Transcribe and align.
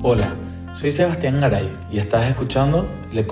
Hola, 0.00 0.32
soy 0.74 0.92
Sebastián 0.92 1.40
Garay 1.40 1.76
y 1.90 1.98
estás 1.98 2.30
escuchando 2.30 2.86
Le 3.12 3.26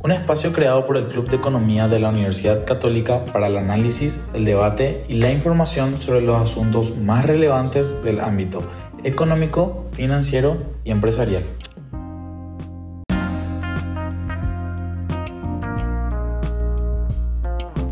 un 0.00 0.10
espacio 0.10 0.50
creado 0.54 0.86
por 0.86 0.96
el 0.96 1.06
Club 1.08 1.28
de 1.28 1.36
Economía 1.36 1.86
de 1.86 2.00
la 2.00 2.08
Universidad 2.08 2.64
Católica 2.64 3.26
para 3.26 3.48
el 3.48 3.58
análisis, 3.58 4.26
el 4.32 4.46
debate 4.46 5.04
y 5.06 5.16
la 5.16 5.30
información 5.30 6.00
sobre 6.00 6.22
los 6.22 6.40
asuntos 6.40 6.96
más 6.96 7.26
relevantes 7.26 8.02
del 8.02 8.20
ámbito 8.20 8.62
económico, 9.04 9.84
financiero 9.92 10.56
y 10.82 10.92
empresarial. 10.92 11.44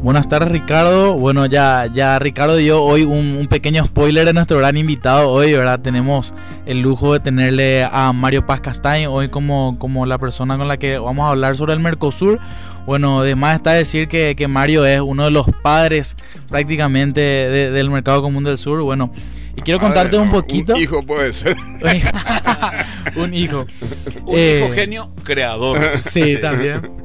Buenas 0.05 0.29
tardes 0.29 0.53
Ricardo. 0.53 1.15
Bueno, 1.15 1.47
ya, 1.47 1.89
ya 1.91 2.19
Ricardo 2.19 2.57
dio 2.57 2.83
hoy 2.83 3.05
un, 3.05 3.47
pequeño 3.49 3.87
spoiler 3.87 4.27
de 4.27 4.35
nuestro 4.35 4.59
gran 4.59 4.77
invitado. 4.77 5.31
Hoy, 5.31 5.55
¿verdad? 5.55 5.81
Tenemos 5.81 6.35
el 6.67 6.83
lujo 6.83 7.15
de 7.15 7.21
tenerle 7.21 7.89
a 7.91 8.13
Mario 8.13 8.45
Paz 8.45 8.61
Castañ 8.61 9.07
hoy 9.07 9.31
como, 9.31 9.79
como 9.79 10.05
la 10.05 10.19
persona 10.19 10.59
con 10.59 10.69
la 10.69 10.77
que 10.77 10.99
vamos 10.99 11.25
a 11.25 11.31
hablar 11.31 11.57
sobre 11.57 11.73
el 11.73 11.81
Mercosur. 11.81 12.39
Bueno, 12.85 13.21
además 13.21 13.55
está 13.55 13.73
decir 13.73 14.07
que, 14.07 14.47
Mario 14.47 14.85
es 14.85 15.01
uno 15.01 15.25
de 15.25 15.31
los 15.31 15.47
padres 15.63 16.19
prácticamente 16.51 17.23
del 17.23 17.89
mercado 17.89 18.21
común 18.21 18.45
del 18.45 18.59
sur. 18.59 18.83
Bueno, 18.83 19.11
y 19.57 19.63
quiero 19.63 19.81
contarte 19.81 20.19
un 20.19 20.29
poquito. 20.29 20.75
Un 20.75 20.81
hijo 20.83 21.03
puede 21.03 21.33
ser. 21.33 21.57
un 23.17 23.33
hijo. 23.33 23.65
un 24.27 24.39
hijo 24.39 24.71
genio 24.75 25.11
creador. 25.23 25.81
Sí, 26.03 26.37
también. 26.43 26.83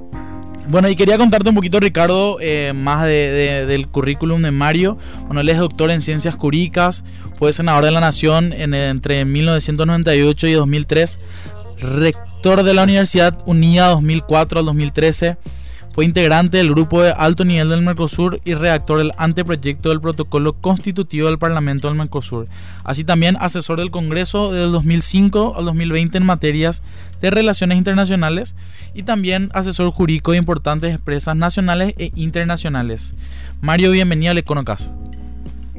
Bueno, 0.69 0.87
y 0.87 0.95
quería 0.95 1.17
contarte 1.17 1.49
un 1.49 1.55
poquito, 1.55 1.79
Ricardo, 1.79 2.37
eh, 2.39 2.73
más 2.75 3.03
de, 3.03 3.65
del 3.65 3.87
currículum 3.87 4.43
de 4.43 4.51
Mario. 4.51 4.99
Bueno, 5.25 5.41
él 5.41 5.49
es 5.49 5.57
doctor 5.57 5.89
en 5.89 5.99
ciencias 5.99 6.35
jurídicas, 6.35 7.03
fue 7.33 7.51
senador 7.53 7.85
de 7.85 7.91
la 7.91 7.99
Nación 7.99 8.53
en, 8.53 8.75
entre 8.75 9.25
1998 9.25 10.47
y 10.47 10.51
2003, 10.51 11.19
rector 11.79 12.61
de 12.61 12.75
la 12.75 12.83
Universidad 12.83 13.35
Unida 13.47 13.87
2004 13.87 14.59
al 14.59 14.65
2013 14.65 15.37
fue 15.91 16.05
integrante 16.05 16.57
del 16.57 16.69
grupo 16.69 17.01
de 17.01 17.11
alto 17.11 17.45
nivel 17.45 17.69
del 17.69 17.81
Mercosur 17.81 18.39
y 18.45 18.53
redactor 18.53 18.99
del 18.99 19.11
anteproyecto 19.17 19.89
del 19.89 20.01
protocolo 20.01 20.53
constitutivo 20.53 21.27
del 21.27 21.39
Parlamento 21.39 21.87
del 21.87 21.97
Mercosur. 21.97 22.47
Así 22.83 23.03
también 23.03 23.37
asesor 23.39 23.79
del 23.79 23.91
Congreso 23.91 24.51
del 24.51 24.71
2005 24.71 25.55
al 25.57 25.65
2020 25.65 26.17
en 26.17 26.25
materias 26.25 26.83
de 27.21 27.31
relaciones 27.31 27.77
internacionales 27.77 28.55
y 28.93 29.03
también 29.03 29.49
asesor 29.53 29.91
jurídico 29.91 30.31
de 30.31 30.37
importantes 30.37 30.93
empresas 30.93 31.35
nacionales 31.35 31.93
e 31.97 32.11
internacionales. 32.15 33.15
Mario, 33.61 33.91
bienvenido 33.91 34.31
al 34.31 34.37
Econocas. 34.37 34.93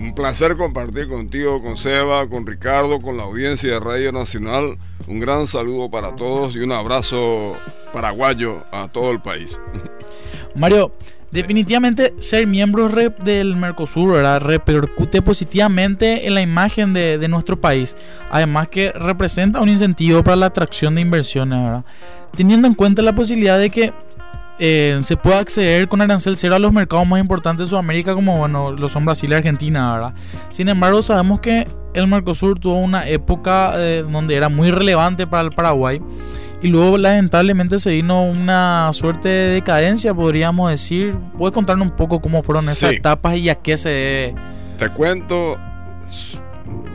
Un 0.00 0.14
placer 0.14 0.56
compartir 0.56 1.08
contigo, 1.08 1.62
con 1.62 1.76
Seba, 1.76 2.26
con 2.26 2.46
Ricardo, 2.46 3.02
con 3.02 3.18
la 3.18 3.24
audiencia 3.24 3.74
de 3.74 3.80
Radio 3.80 4.12
Nacional. 4.12 4.78
Un 5.06 5.20
gran 5.20 5.46
saludo 5.46 5.90
para 5.90 6.16
todos 6.16 6.56
y 6.56 6.60
un 6.60 6.72
abrazo 6.72 7.54
paraguayo 7.92 8.64
a 8.72 8.88
todo 8.88 9.10
el 9.10 9.20
país. 9.20 9.60
Mario, 10.54 10.90
definitivamente 11.30 12.14
ser 12.16 12.46
miembro 12.46 12.88
del 12.88 13.56
Mercosur 13.56 14.14
repercute 14.40 15.20
positivamente 15.20 16.26
en 16.26 16.34
la 16.34 16.40
imagen 16.40 16.94
de, 16.94 17.28
nuestro 17.28 17.60
país, 17.60 17.94
además 18.30 18.68
que 18.68 18.92
representa 18.92 19.60
un 19.60 19.68
incentivo 19.68 20.24
para 20.24 20.36
la 20.36 20.46
atracción 20.46 20.94
de 20.94 21.02
inversiones, 21.02 21.84
teniendo 22.34 22.66
en 22.66 22.74
cuenta 22.74 23.02
la 23.02 23.14
posibilidad 23.14 23.58
de 23.58 23.68
que 23.68 23.92
eh, 24.62 25.00
se 25.02 25.16
pueda 25.16 25.38
acceder 25.38 25.88
con 25.88 26.02
arancel 26.02 26.36
cero 26.36 26.54
a 26.54 26.58
los 26.58 26.70
mercados 26.70 27.06
más 27.06 27.18
importantes 27.18 27.66
de 27.66 27.70
Sudamérica 27.70 28.14
como 28.14 28.36
bueno, 28.36 28.72
lo 28.72 28.88
son 28.90 29.06
Brasil 29.06 29.30
y 29.30 29.34
Argentina. 29.34 30.14
Sin 30.50 30.68
embargo, 30.68 31.00
sabemos 31.00 31.40
que 31.40 31.66
el 31.94 32.06
Mercosur 32.06 32.60
tuvo 32.60 32.76
una 32.76 33.08
época 33.08 33.72
eh, 33.76 34.04
donde 34.06 34.34
era 34.34 34.50
muy 34.50 34.70
relevante 34.70 35.26
para 35.26 35.44
el 35.44 35.50
Paraguay 35.50 36.00
y 36.62 36.68
luego 36.68 36.98
lamentablemente 36.98 37.78
se 37.78 37.90
vino 37.90 38.22
una 38.22 38.90
suerte 38.92 39.28
de 39.28 39.54
decadencia, 39.54 40.12
podríamos 40.12 40.70
decir. 40.70 41.16
¿Puedes 41.38 41.54
contarnos 41.54 41.88
un 41.88 41.96
poco 41.96 42.20
cómo 42.20 42.42
fueron 42.42 42.68
esas 42.68 42.92
etapas 42.92 43.36
y 43.38 43.48
a 43.48 43.54
qué 43.54 43.78
se 43.78 43.88
debe? 43.88 44.34
Te 44.76 44.88
cuento 44.90 45.58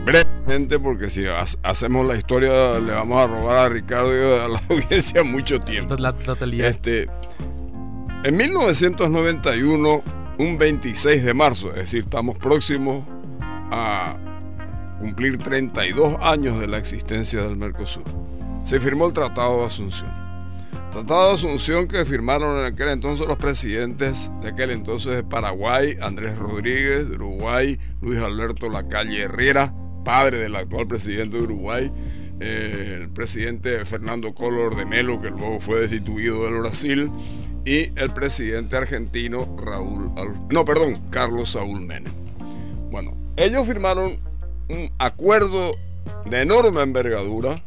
brevemente 0.04 0.78
porque 0.78 1.10
si 1.10 1.24
hacemos 1.64 2.06
la 2.06 2.14
historia 2.14 2.78
le 2.78 2.92
vamos 2.92 3.18
a 3.18 3.26
robar 3.26 3.56
a 3.58 3.68
Ricardo 3.68 4.14
y 4.14 4.38
a 4.38 4.48
la 4.48 4.60
audiencia 4.70 5.24
mucho 5.24 5.58
tiempo. 5.58 5.96
este, 6.60 7.08
en 8.24 8.36
1991, 8.36 10.02
un 10.38 10.58
26 10.58 11.24
de 11.24 11.34
marzo, 11.34 11.70
es 11.70 11.76
decir, 11.76 12.02
estamos 12.02 12.36
próximos 12.38 13.04
a 13.40 14.16
cumplir 15.00 15.38
32 15.38 16.16
años 16.20 16.58
de 16.60 16.66
la 16.66 16.78
existencia 16.78 17.42
del 17.42 17.56
Mercosur 17.56 18.04
se 18.66 18.80
firmó 18.80 19.06
el 19.06 19.12
Tratado 19.12 19.60
de 19.60 19.66
Asunción. 19.66 20.10
Tratado 20.90 21.28
de 21.28 21.34
Asunción 21.34 21.86
que 21.86 22.04
firmaron 22.04 22.58
en 22.58 22.64
aquel 22.64 22.88
entonces 22.88 23.24
los 23.24 23.36
presidentes 23.36 24.32
de 24.42 24.48
aquel 24.48 24.72
entonces 24.72 25.14
de 25.14 25.22
Paraguay, 25.22 25.96
Andrés 26.02 26.36
Rodríguez, 26.36 27.08
de 27.08 27.14
Uruguay, 27.14 27.78
Luis 28.02 28.18
Alberto 28.18 28.68
Lacalle 28.68 29.22
Herrera, 29.22 29.72
padre 30.04 30.38
del 30.38 30.56
actual 30.56 30.88
presidente 30.88 31.36
de 31.36 31.44
Uruguay, 31.44 31.92
eh, 32.40 32.98
el 33.02 33.08
presidente 33.10 33.84
Fernando 33.84 34.34
Collor 34.34 34.74
de 34.74 34.84
Melo, 34.84 35.20
que 35.20 35.30
luego 35.30 35.60
fue 35.60 35.82
destituido 35.82 36.42
del 36.46 36.58
Brasil, 36.58 37.08
y 37.66 37.92
el 38.00 38.12
presidente 38.14 38.76
argentino 38.76 39.56
Raúl, 39.58 40.12
no, 40.50 40.64
perdón, 40.64 41.02
Carlos 41.10 41.50
Saúl 41.50 41.80
Menem. 41.80 42.12
Bueno, 42.92 43.12
ellos 43.36 43.66
firmaron 43.66 44.20
un 44.68 44.92
acuerdo 44.98 45.76
de 46.30 46.42
enorme 46.42 46.80
envergadura 46.82 47.60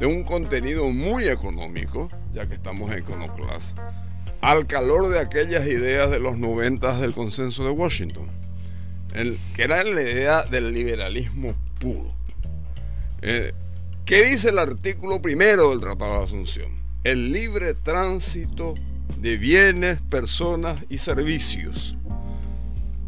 de 0.00 0.06
un 0.06 0.24
contenido 0.24 0.88
muy 0.88 1.28
económico, 1.28 2.08
ya 2.32 2.46
que 2.46 2.54
estamos 2.54 2.90
en 2.90 3.00
Econoclass, 3.00 3.74
al 4.40 4.66
calor 4.66 5.10
de 5.10 5.18
aquellas 5.18 5.66
ideas 5.66 6.10
de 6.10 6.18
los 6.18 6.38
noventas 6.38 6.98
del 7.02 7.12
consenso 7.12 7.62
de 7.64 7.70
Washington, 7.70 8.30
el, 9.12 9.38
que 9.54 9.64
era 9.64 9.84
la 9.84 10.00
idea 10.00 10.42
del 10.44 10.72
liberalismo 10.72 11.54
puro. 11.78 12.14
Eh, 13.20 13.52
¿Qué 14.06 14.24
dice 14.24 14.48
el 14.48 14.58
artículo 14.58 15.20
primero 15.20 15.70
del 15.70 15.80
Tratado 15.80 16.20
de 16.20 16.24
Asunción? 16.24 16.70
El 17.04 17.32
libre 17.32 17.74
tránsito 17.74 18.74
de 19.18 19.36
bienes, 19.36 20.00
personas 20.00 20.78
y 20.88 20.98
servicios. 20.98 21.96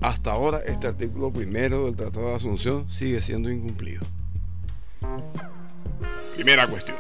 Hasta 0.01 0.33
ahora 0.33 0.61
este 0.67 0.87
artículo 0.87 1.33
primero 1.33 1.87
del 1.87 1.97
Tratado 1.97 2.29
de 2.29 2.37
Asunción 2.37 2.91
sigue 2.91 3.21
siendo 3.21 3.51
incumplido. 3.51 4.07
Primera 6.35 6.69
cuestión. 6.69 6.97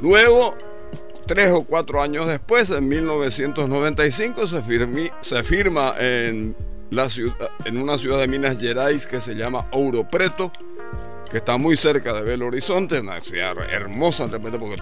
Luego, 0.00 0.54
tres 1.26 1.50
o 1.52 1.64
cuatro 1.64 2.02
años 2.02 2.26
después, 2.26 2.70
en 2.70 2.86
1995, 2.86 4.46
se, 4.46 4.62
se 5.20 5.42
firma 5.42 5.94
en, 5.98 6.54
la 6.90 7.08
en 7.64 7.78
una 7.78 7.96
ciudad 7.96 8.18
de 8.18 8.28
Minas 8.28 8.58
Gerais 8.58 9.06
que 9.06 9.20
se 9.20 9.34
llama 9.34 9.66
Ouro 9.72 10.06
Preto, 10.08 10.52
está 11.36 11.56
muy 11.56 11.76
cerca 11.76 12.12
de 12.12 12.22
Belo 12.22 12.46
Horizonte, 12.46 13.00
una 13.00 13.20
ciudad 13.20 13.56
hermosa, 13.70 14.26
repente, 14.26 14.58
porque 14.58 14.76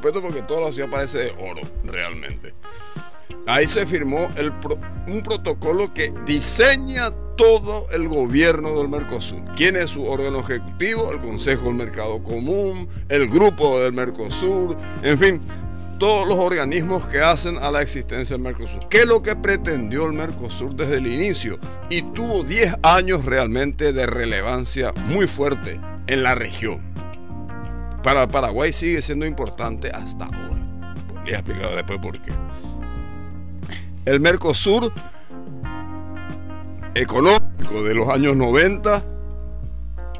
Preto, 0.00 0.22
porque 0.22 0.42
toda 0.42 0.62
la 0.62 0.72
ciudad 0.72 0.90
parece 0.90 1.18
de 1.18 1.30
oro, 1.38 1.62
realmente. 1.84 2.54
Ahí 3.46 3.66
se 3.66 3.86
firmó 3.86 4.28
un 5.06 5.22
protocolo 5.22 5.92
que 5.94 6.12
diseña 6.26 7.12
todo 7.36 7.86
el 7.92 8.08
gobierno 8.08 8.76
del 8.78 8.88
Mercosur. 8.88 9.40
¿Quién 9.54 9.76
es 9.76 9.90
su 9.90 10.04
órgano 10.06 10.40
ejecutivo? 10.40 11.12
El 11.12 11.18
Consejo 11.18 11.66
del 11.66 11.74
Mercado 11.74 12.22
Común, 12.22 12.88
el 13.08 13.28
Grupo 13.28 13.78
del 13.80 13.92
Mercosur, 13.92 14.76
en 15.02 15.18
fin, 15.18 15.40
todos 15.98 16.26
los 16.26 16.38
organismos 16.38 17.06
que 17.06 17.20
hacen 17.20 17.56
a 17.58 17.70
la 17.70 17.82
existencia 17.82 18.34
del 18.34 18.42
Mercosur. 18.42 18.88
¿Qué 18.88 18.98
es 18.98 19.06
lo 19.06 19.22
que 19.22 19.36
pretendió 19.36 20.06
el 20.06 20.12
Mercosur 20.12 20.74
desde 20.74 20.96
el 20.96 21.06
inicio? 21.06 21.58
Y 21.88 22.02
tuvo 22.02 22.42
10 22.42 22.76
años 22.82 23.24
realmente 23.24 23.92
de 23.92 24.06
relevancia 24.06 24.92
muy 25.06 25.26
fuerte 25.26 25.80
en 26.06 26.22
la 26.22 26.34
región. 26.34 26.80
Para 28.02 28.28
Paraguay 28.28 28.72
sigue 28.72 29.02
siendo 29.02 29.26
importante 29.26 29.90
hasta 29.90 30.26
ahora. 30.26 30.94
Les 31.24 31.34
he 31.34 31.36
explicado 31.36 31.76
después 31.76 31.98
por 31.98 32.20
qué. 32.22 32.32
El 34.04 34.20
Mercosur 34.20 34.92
económico 36.94 37.82
de 37.82 37.94
los 37.94 38.08
años 38.08 38.36
90 38.36 39.04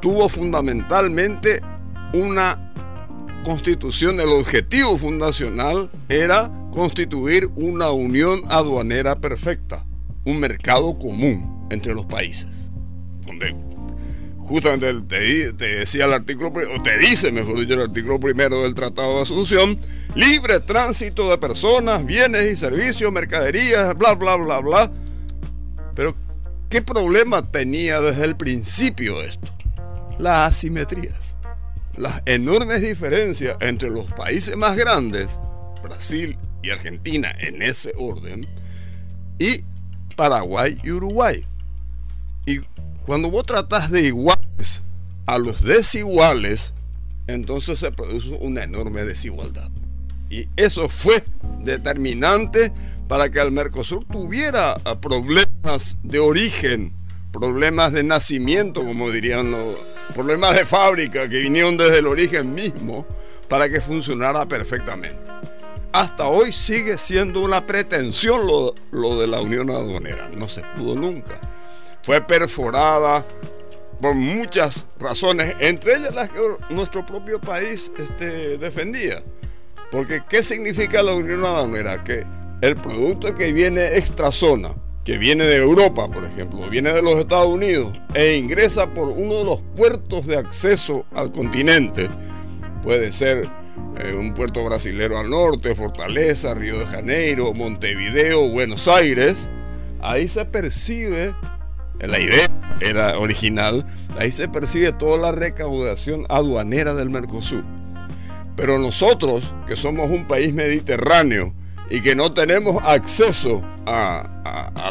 tuvo 0.00 0.28
fundamentalmente 0.28 1.60
una 2.12 2.72
constitución, 3.44 4.20
el 4.20 4.28
objetivo 4.28 4.98
fundacional 4.98 5.88
era 6.08 6.50
constituir 6.72 7.48
una 7.54 7.90
unión 7.90 8.40
aduanera 8.48 9.20
perfecta, 9.20 9.86
un 10.24 10.40
mercado 10.40 10.98
común 10.98 11.66
entre 11.70 11.94
los 11.94 12.06
países, 12.06 12.68
donde 13.24 13.54
justamente 14.46 14.94
te, 15.02 15.66
decía 15.66 16.04
el 16.04 16.12
artículo, 16.12 16.48
o 16.48 16.82
te 16.82 16.98
dice, 16.98 17.32
mejor 17.32 17.58
dicho, 17.58 17.74
el 17.74 17.82
artículo 17.82 18.20
primero 18.20 18.62
del 18.62 18.74
Tratado 18.74 19.16
de 19.16 19.22
Asunción, 19.22 19.78
libre 20.14 20.60
tránsito 20.60 21.28
de 21.28 21.38
personas, 21.38 22.06
bienes 22.06 22.52
y 22.52 22.56
servicios, 22.56 23.10
mercaderías, 23.12 23.96
bla, 23.96 24.14
bla, 24.14 24.36
bla, 24.36 24.60
bla. 24.60 24.92
Pero, 25.94 26.14
¿qué 26.70 26.80
problema 26.80 27.42
tenía 27.50 28.00
desde 28.00 28.24
el 28.24 28.36
principio 28.36 29.20
esto? 29.20 29.52
Las 30.18 30.48
asimetrías. 30.48 31.36
las 31.96 32.22
enormes 32.26 32.82
diferencias 32.82 33.56
entre 33.60 33.88
los 33.90 34.04
países 34.12 34.54
más 34.56 34.76
grandes, 34.76 35.40
Brasil 35.82 36.38
y 36.62 36.70
Argentina 36.70 37.32
en 37.40 37.62
ese 37.62 37.92
orden, 37.96 38.46
y 39.38 39.64
Paraguay 40.14 40.78
y 40.84 40.90
Uruguay. 40.90 41.44
Y 42.44 42.60
cuando 43.06 43.30
vos 43.30 43.46
tratás 43.46 43.90
de 43.92 44.02
iguales 44.02 44.82
a 45.26 45.38
los 45.38 45.62
desiguales, 45.62 46.74
entonces 47.28 47.78
se 47.78 47.92
produce 47.92 48.30
una 48.40 48.64
enorme 48.64 49.04
desigualdad. 49.04 49.70
Y 50.28 50.48
eso 50.56 50.88
fue 50.88 51.22
determinante 51.60 52.72
para 53.06 53.30
que 53.30 53.38
el 53.38 53.52
Mercosur 53.52 54.04
tuviera 54.06 54.80
ah, 54.84 55.00
problemas 55.00 55.96
de 56.02 56.18
origen, 56.18 56.92
problemas 57.32 57.92
de 57.92 58.02
nacimiento, 58.02 58.84
como 58.84 59.10
dirían 59.12 59.52
los 59.52 59.78
problemas 60.12 60.56
de 60.56 60.66
fábrica 60.66 61.28
que 61.28 61.38
vinieron 61.38 61.76
desde 61.76 62.00
el 62.00 62.08
origen 62.08 62.54
mismo 62.54 63.06
para 63.48 63.68
que 63.68 63.80
funcionara 63.80 64.46
perfectamente. 64.46 65.30
Hasta 65.92 66.26
hoy 66.26 66.52
sigue 66.52 66.98
siendo 66.98 67.40
una 67.40 67.66
pretensión 67.66 68.46
lo, 68.48 68.74
lo 68.90 69.20
de 69.20 69.28
la 69.28 69.40
Unión 69.40 69.70
Aduanera, 69.70 70.28
no 70.34 70.48
se 70.48 70.62
pudo 70.76 70.96
nunca. 70.96 71.40
Fue 72.06 72.20
perforada 72.20 73.26
por 74.00 74.14
muchas 74.14 74.84
razones, 75.00 75.56
entre 75.58 75.96
ellas 75.96 76.14
las 76.14 76.28
que 76.28 76.38
nuestro 76.70 77.04
propio 77.04 77.40
país 77.40 77.92
este, 77.98 78.58
defendía. 78.58 79.24
Porque 79.90 80.20
¿qué 80.28 80.40
significa 80.40 81.02
la 81.02 81.14
Unión 81.14 81.44
Aduanera? 81.44 82.04
Que 82.04 82.24
el 82.60 82.76
producto 82.76 83.34
que 83.34 83.52
viene 83.52 83.96
extra 83.96 84.30
zona, 84.30 84.68
que 85.04 85.18
viene 85.18 85.46
de 85.46 85.56
Europa, 85.56 86.08
por 86.08 86.24
ejemplo, 86.24 86.70
viene 86.70 86.92
de 86.92 87.02
los 87.02 87.18
Estados 87.18 87.48
Unidos 87.48 87.98
e 88.14 88.36
ingresa 88.36 88.94
por 88.94 89.08
uno 89.08 89.38
de 89.38 89.44
los 89.44 89.62
puertos 89.74 90.28
de 90.28 90.36
acceso 90.36 91.04
al 91.12 91.32
continente, 91.32 92.08
puede 92.84 93.10
ser 93.10 93.50
eh, 93.98 94.14
un 94.14 94.32
puerto 94.32 94.64
brasilero 94.64 95.18
al 95.18 95.28
norte, 95.28 95.74
Fortaleza, 95.74 96.54
Río 96.54 96.78
de 96.78 96.86
Janeiro, 96.86 97.52
Montevideo, 97.52 98.48
Buenos 98.48 98.86
Aires, 98.86 99.50
ahí 100.00 100.28
se 100.28 100.44
percibe, 100.44 101.34
la 102.00 102.18
idea 102.18 102.50
era 102.80 103.18
original, 103.18 103.86
ahí 104.18 104.30
se 104.30 104.48
percibe 104.48 104.92
toda 104.92 105.18
la 105.18 105.32
recaudación 105.32 106.26
aduanera 106.28 106.94
del 106.94 107.10
Mercosur. 107.10 107.64
Pero 108.56 108.78
nosotros, 108.78 109.54
que 109.66 109.76
somos 109.76 110.10
un 110.10 110.26
país 110.26 110.52
mediterráneo 110.52 111.54
y 111.90 112.00
que 112.00 112.14
no 112.14 112.32
tenemos 112.32 112.82
acceso 112.84 113.62
a, 113.86 114.32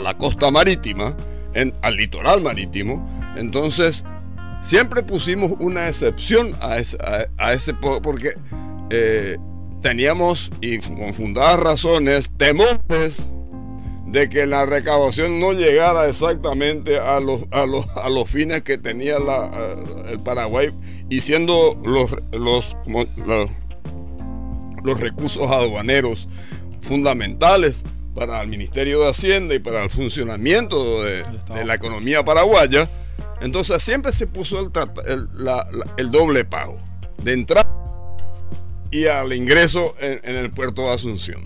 la 0.02 0.18
costa 0.18 0.52
marítima, 0.52 1.16
al 1.82 1.96
litoral 1.96 2.42
marítimo, 2.42 3.08
entonces 3.38 4.04
siempre 4.62 5.02
pusimos 5.04 5.54
una 5.60 5.88
excepción 5.88 6.56
a 6.62 6.78
ese, 6.78 6.98
a, 7.00 8.02
porque 8.02 8.34
eh, 8.92 9.38
teníamos, 9.82 10.52
y 10.62 10.80
con 10.80 11.14
fundadas 11.14 11.60
razones, 11.60 12.32
temores 12.38 13.28
de 14.06 14.30
que 14.30 14.46
la 14.46 14.66
recaudación 14.66 15.40
no 15.40 15.54
llegara 15.54 16.08
exactamente 16.08 17.00
a 17.00 17.20
los, 17.20 17.42
a 17.52 17.66
los, 17.66 17.88
a 17.96 18.10
los 18.10 18.30
fines 18.30 18.62
que 18.62 18.78
tenía 18.78 19.20
la, 19.20 19.76
el 20.10 20.20
Paraguay 20.20 20.72
y 21.10 21.22
siendo 21.22 21.80
los, 21.84 22.12
los, 22.32 22.78
los, 24.84 25.00
recursos 25.00 25.50
aduaneros 25.50 26.30
fundamentales 26.82 27.84
para 28.14 28.42
el 28.42 28.48
Ministerio 28.48 29.02
de 29.02 29.10
Hacienda 29.10 29.56
y 29.56 29.60
para 29.60 29.84
el 29.84 29.90
funcionamiento 29.90 31.04
de, 31.04 31.24
la 31.66 31.74
economía 31.74 32.24
paraguaya, 32.24 32.88
entonces 33.42 33.82
siempre 33.82 34.12
se 34.12 34.28
puso 34.28 34.60
el, 34.60 34.72
el, 35.98 36.12
doble 36.12 36.46
pago 36.46 36.78
de 37.24 37.34
entrada 37.34 37.68
y 38.92 39.08
al 39.08 39.34
ingreso 39.34 39.96
en, 40.00 40.36
el 40.36 40.52
puerto 40.52 40.84
de 40.84 40.92
Asunción. 40.92 41.44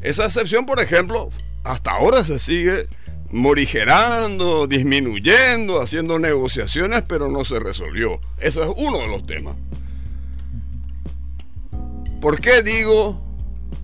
Esa 0.00 0.24
excepción, 0.24 0.66
por 0.66 0.80
ejemplo, 0.80 1.28
hasta 1.64 1.92
ahora 1.92 2.24
se 2.24 2.38
sigue 2.38 2.88
morigerando, 3.30 4.66
disminuyendo, 4.66 5.80
haciendo 5.80 6.18
negociaciones, 6.18 7.02
pero 7.02 7.28
no 7.28 7.44
se 7.44 7.58
resolvió. 7.58 8.20
Ese 8.38 8.62
es 8.62 8.68
uno 8.76 8.98
de 8.98 9.08
los 9.08 9.26
temas. 9.26 9.56
¿Por 12.20 12.40
qué 12.40 12.62
digo 12.62 13.20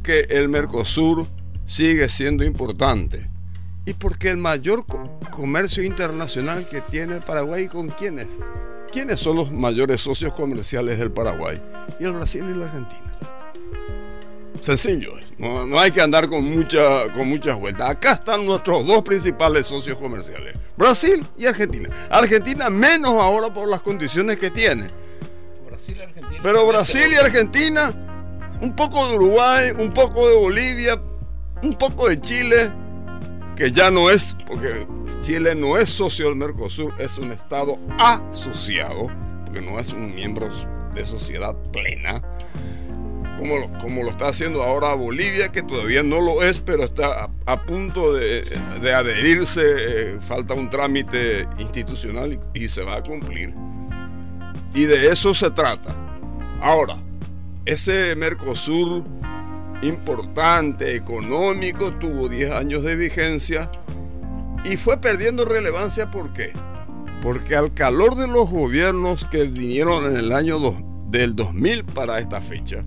que 0.02 0.20
el 0.30 0.48
Mercosur 0.48 1.26
sigue 1.64 2.08
siendo 2.08 2.44
importante? 2.44 3.28
Y 3.84 3.94
porque 3.94 4.28
el 4.28 4.36
mayor 4.36 4.84
comercio 5.30 5.82
internacional 5.82 6.68
que 6.68 6.82
tiene 6.82 7.14
el 7.14 7.20
Paraguay, 7.20 7.68
¿con 7.68 7.88
quiénes? 7.88 8.26
¿Quiénes 8.92 9.18
son 9.18 9.36
los 9.36 9.50
mayores 9.50 10.02
socios 10.02 10.34
comerciales 10.34 10.98
del 10.98 11.10
Paraguay? 11.10 11.60
Y 11.98 12.04
el 12.04 12.12
Brasil 12.12 12.44
y 12.54 12.58
la 12.58 12.66
Argentina. 12.66 13.37
Sencillo, 14.76 15.14
no, 15.38 15.80
hay 15.80 15.90
que 15.90 16.02
andar 16.02 16.28
con, 16.28 16.44
mucha, 16.44 17.10
con 17.14 17.26
muchas 17.26 17.58
vueltas. 17.58 17.88
Acá 17.88 18.12
están 18.12 18.44
nuestros 18.44 18.86
dos 18.86 19.02
principales 19.02 19.66
socios 19.66 19.96
comerciales, 19.96 20.54
Brasil 20.76 21.26
y 21.38 21.46
Argentina. 21.46 21.88
Argentina 22.10 22.68
menos 22.68 23.12
ahora 23.12 23.50
por 23.50 23.66
las 23.66 23.80
condiciones 23.80 24.36
que 24.36 24.50
tiene. 24.50 24.88
Pero 26.42 26.66
Brasil 26.66 27.10
y 27.10 27.14
Argentina, 27.14 27.94
un 28.60 28.76
poco 28.76 29.08
de 29.08 29.16
Uruguay, 29.16 29.72
un 29.78 29.90
poco 29.90 30.28
de 30.28 30.36
Bolivia, 30.36 31.00
un 31.62 31.74
poco 31.74 32.06
de 32.06 32.20
Chile, 32.20 32.70
que 33.56 33.72
ya 33.72 33.90
no 33.90 34.10
es, 34.10 34.36
porque 34.46 34.86
Chile 35.22 35.54
no 35.54 35.78
es 35.78 35.88
socio 35.88 36.26
del 36.26 36.36
Mercosur, 36.36 36.92
es 36.98 37.16
un 37.16 37.32
Estado 37.32 37.78
asociado, 37.98 39.06
porque 39.46 39.62
no 39.62 39.80
es 39.80 39.94
un 39.94 40.14
miembro 40.14 40.46
de 40.92 41.06
sociedad 41.06 41.56
plena 41.72 42.22
como, 43.38 44.02
lo 44.02 44.10
está 44.10 44.28
haciendo 44.28 44.62
ahora 44.62 44.94
Bolivia, 44.94 45.50
que 45.50 45.62
todavía 45.62 46.02
no 46.02 46.20
lo 46.20 46.42
es, 46.42 46.60
pero 46.60 46.84
está 46.84 47.30
a, 47.46 47.62
punto 47.64 48.12
de, 48.12 48.42
adherirse, 48.92 49.62
eh, 49.64 50.18
falta 50.20 50.54
un 50.54 50.68
trámite 50.68 51.46
institucional 51.58 52.38
y, 52.52 52.68
se 52.68 52.82
va 52.82 52.96
a 52.96 53.02
cumplir. 53.02 53.54
Y 54.74 54.84
de 54.84 55.08
eso 55.08 55.34
se 55.34 55.50
trata. 55.50 55.94
Ahora, 56.60 56.96
ese 57.64 58.16
Mercosur 58.16 59.04
importante, 59.82 60.96
económico, 60.96 61.92
tuvo 61.94 62.28
10 62.28 62.50
años 62.50 62.82
de 62.82 62.96
vigencia 62.96 63.70
y 64.64 64.76
fue 64.76 65.00
perdiendo 65.00 65.44
relevancia. 65.44 66.10
¿Por 66.10 66.32
qué? 66.32 66.52
Porque 67.22 67.54
al 67.54 67.72
calor 67.72 68.16
de 68.16 68.26
los 68.26 68.50
gobiernos 68.50 69.24
que 69.24 69.44
vinieron 69.44 70.06
en 70.06 70.16
el 70.16 70.32
año 70.32 70.58
del 71.08 71.36
2000 71.36 71.84
para 71.84 72.18
esta 72.18 72.40
fecha, 72.40 72.84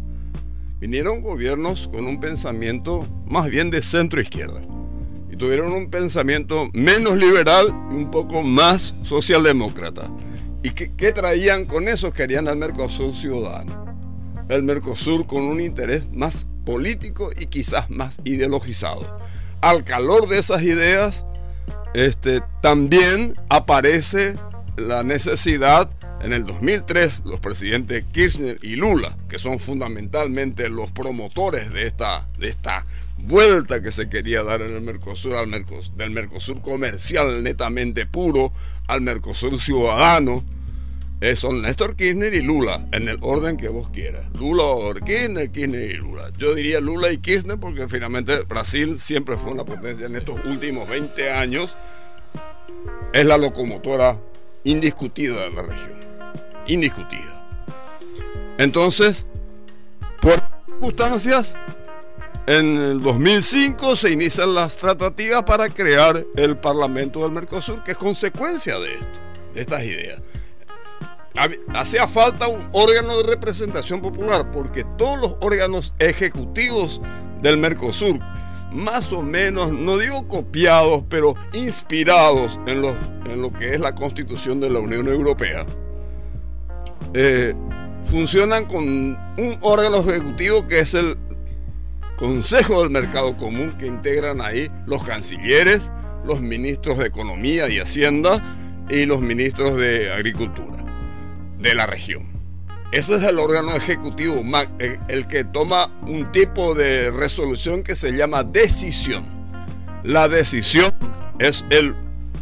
vinieron 0.82 1.22
gobiernos 1.22 1.88
con 1.88 2.08
un 2.08 2.20
pensamiento 2.20 3.08
más 3.28 3.50
bien 3.52 3.70
de 3.70 3.84
centro 3.84 4.20
izquierda 4.20 4.62
y 5.32 5.38
tuvieron 5.38 5.74
un 5.74 5.92
pensamiento 5.92 6.70
menos 6.74 7.16
liberal 7.18 7.68
y 7.92 7.94
un 7.94 8.10
poco 8.10 8.42
más 8.42 8.96
socialdemócrata. 9.04 10.10
¿Y 10.64 10.72
qué, 10.72 11.12
traían 11.12 11.66
con 11.66 11.88
eso? 11.88 12.12
Querían 12.12 12.48
al 12.48 12.58
Mercosur 12.58 13.14
ciudadano. 13.14 13.86
El 14.50 14.64
Mercosur 14.64 15.28
con 15.28 15.44
un 15.44 15.62
interés 15.62 16.12
más 16.14 16.48
político 16.66 17.30
y 17.40 17.46
quizás 17.46 17.90
más 17.92 18.18
ideologizado. 18.26 19.18
Al 19.62 19.84
calor 19.84 20.28
de 20.28 20.40
esas 20.40 20.64
ideas, 20.64 21.26
este, 21.94 22.42
también 22.62 23.36
aparece 23.50 24.36
la 24.78 25.04
necesidad 25.04 25.90
en 26.24 26.34
el 26.34 26.46
2003, 26.46 27.24
los 27.26 27.40
presidentes 27.40 28.04
Kirchner 28.12 28.58
y 28.62 28.76
Lula, 28.76 29.18
que 29.28 29.40
son 29.40 29.60
fundamentalmente 29.60 30.70
los 30.70 30.92
promotores 30.92 31.72
de 31.74 31.86
esta, 31.86 32.28
de 32.38 32.50
esta 32.50 32.86
vuelta 33.18 33.82
que 33.82 33.92
se 33.92 34.10
quería 34.10 34.44
dar 34.44 34.62
en 34.62 34.76
el 34.76 34.82
Mercosur, 34.82 35.36
al 35.36 35.48
Mercosur, 35.48 35.96
del 35.96 36.12
Mercosur 36.12 36.62
comercial 36.62 37.44
netamente 37.44 38.06
puro 38.06 38.54
al 38.88 39.02
Mercosur 39.02 39.60
ciudadano, 39.60 40.44
eh, 41.22 41.36
son 41.36 41.62
Néstor 41.62 41.96
Kirchner 41.96 42.34
y 42.34 42.42
Lula, 42.42 42.88
en 42.92 43.08
el 43.08 43.18
orden 43.22 43.58
que 43.58 43.70
vos 43.70 43.90
quieras. 43.90 44.26
Lula 44.34 44.64
o 44.64 44.94
Kirchner, 44.94 45.52
Kirchner 45.52 45.92
y 45.92 45.98
Lula. 45.98 46.32
Yo 46.38 46.56
diría 46.56 46.80
Lula 46.80 47.12
y 47.12 47.18
Kirchner 47.18 47.60
porque 47.60 47.88
finalmente 47.88 48.42
Brasil 48.42 49.00
siempre 49.00 49.38
fue 49.38 49.52
una 49.52 49.64
potencia 49.64 50.08
en 50.08 50.16
estos 50.16 50.44
últimos 50.46 50.90
20 50.90 51.32
años. 51.32 51.78
Es 53.14 53.26
la 53.26 53.38
locomotora 53.38 54.20
indiscutida 54.64 55.44
de 55.44 55.52
la 55.52 55.62
región 55.64 56.11
indiscutida. 56.68 57.42
Entonces, 58.58 59.26
por 60.22 60.42
circunstancias, 60.66 61.56
en 62.48 62.78
el 62.78 63.02
2005 63.02 63.96
se 63.96 64.12
inician 64.12 64.54
las 64.54 64.78
tratativas 64.78 65.44
para 65.44 65.70
crear 65.70 66.26
el 66.36 66.58
Parlamento 66.58 67.22
del 67.22 67.32
Mercosur, 67.32 67.84
que 67.84 67.92
es 67.92 67.98
consecuencia 67.98 68.80
de 68.80 68.94
esto, 68.94 69.20
de 69.54 69.62
estas 69.62 69.84
ideas. 69.84 70.22
Hacía 71.74 72.08
falta 72.08 72.48
un 72.48 72.68
órgano 72.74 73.18
de 73.18 73.32
representación 73.32 74.02
popular, 74.02 74.52
porque 74.52 74.84
todos 74.98 75.20
los 75.20 75.38
órganos 75.42 75.94
ejecutivos 76.00 77.02
del 77.42 77.58
Mercosur, 77.58 78.20
más 78.72 79.12
o 79.14 79.22
menos, 79.22 79.72
no 79.72 79.98
digo 79.98 80.28
copiados, 80.28 81.04
pero 81.10 81.36
inspirados 81.54 82.60
en 82.68 82.82
lo, 82.82 82.90
en 83.26 83.42
lo 83.42 83.52
que 83.54 83.72
es 83.72 83.80
la 83.80 83.96
constitución 83.96 84.60
de 84.60 84.70
la 84.70 84.80
Unión 84.80 85.08
Europea, 85.08 85.66
eh, 87.14 87.54
funcionan 88.06 88.66
con 88.66 88.84
un 88.88 89.58
órgano 89.62 89.98
ejecutivo 90.00 90.68
que 90.68 90.80
es 90.80 90.94
el 90.94 91.18
Consejo 92.18 92.82
del 92.82 92.92
Mercado 92.92 93.36
Común, 93.36 93.74
que 93.80 93.88
integran 93.88 94.42
ahí 94.42 94.70
los 94.86 95.04
cancilleres, 95.04 95.92
los 96.26 96.40
ministros 96.40 97.00
de 97.00 97.08
Economía 97.08 97.68
y 97.68 97.80
Hacienda 97.80 98.42
y 98.90 99.06
los 99.06 99.22
ministros 99.22 99.76
de 99.78 100.12
Agricultura 100.12 100.86
de 101.60 101.74
la 101.74 101.88
región. 101.88 102.24
Ese 102.92 103.16
es 103.16 103.24
el 103.24 103.40
órgano 103.40 103.74
ejecutivo, 103.74 104.44
el 105.08 105.28
que 105.28 105.46
toma 105.46 105.92
un 106.08 106.32
tipo 106.32 106.76
de 106.76 107.10
resolución 107.10 107.84
que 107.84 107.96
se 107.96 108.12
llama 108.12 108.44
decisión. 108.44 109.24
La 110.04 110.28
decisión 110.28 110.94
es 111.40 111.66
el 111.70 111.96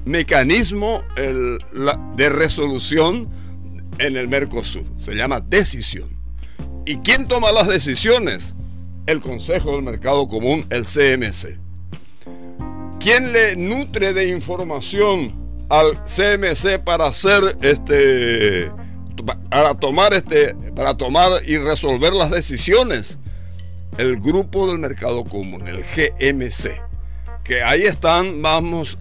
mecanismo 0.06 1.02
de 1.16 2.30
resolución 2.30 3.30
en 4.00 4.18
el 4.18 4.28
Mercosur. 4.28 4.84
Se 4.98 5.14
llama 5.14 5.40
decisión. 5.40 6.10
¿Y 6.86 6.98
quién 6.98 7.28
toma 7.28 7.52
las 7.52 7.68
decisiones? 7.68 8.56
El 9.06 9.22
Consejo 9.22 9.74
del 9.74 9.84
Mercado 9.84 10.28
Común, 10.28 10.66
el 10.70 10.84
CMC. 10.84 11.60
¿Quién 13.00 13.32
le 13.32 13.56
nutre 13.56 14.14
de 14.14 14.30
información 14.30 15.34
al 15.70 16.04
CMC 16.04 16.80
para 16.84 17.08
hacer 17.08 17.58
este 17.62 18.72
para 19.50 19.76
tomar 19.76 20.14
este 20.14 20.54
para 20.76 20.98
tomar 20.98 21.30
y 21.46 21.58
resolver 21.58 22.14
las 22.14 22.32
decisiones? 22.32 23.20
El 23.98 24.20
grupo 24.20 24.68
del 24.68 24.80
mercado 24.80 25.24
común, 25.26 25.68
el 25.68 25.84
GMC. 25.84 26.82
Que 27.44 27.64
ahí 27.64 27.84
están, 27.84 28.42
vamos, 28.42 29.00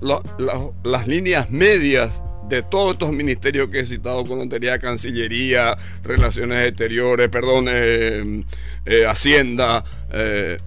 las 0.83 1.07
líneas 1.07 1.51
medias 1.51 2.23
de 2.49 2.63
todos 2.63 2.93
estos 2.93 3.13
ministerios 3.13 3.69
que 3.69 3.81
he 3.81 3.87
citado, 3.87 4.23
Economía, 4.23 4.79
Cancillería, 4.79 5.77
Relaciones 6.03 6.69
Exteriores, 6.69 7.29
perdón, 7.29 7.67
eh, 7.69 8.45
eh, 8.87 9.07
Hacienda, 9.07 9.85
eh, 10.13 10.59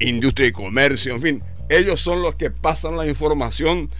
Industria 0.00 0.48
y 0.48 0.52
Comercio, 0.52 1.14
en 1.14 1.22
fin, 1.22 1.42
ellos 1.68 2.00
son 2.00 2.22
los 2.22 2.34
que 2.34 2.50
pasan 2.50 2.96
la 2.96 3.06
información, 3.06 3.90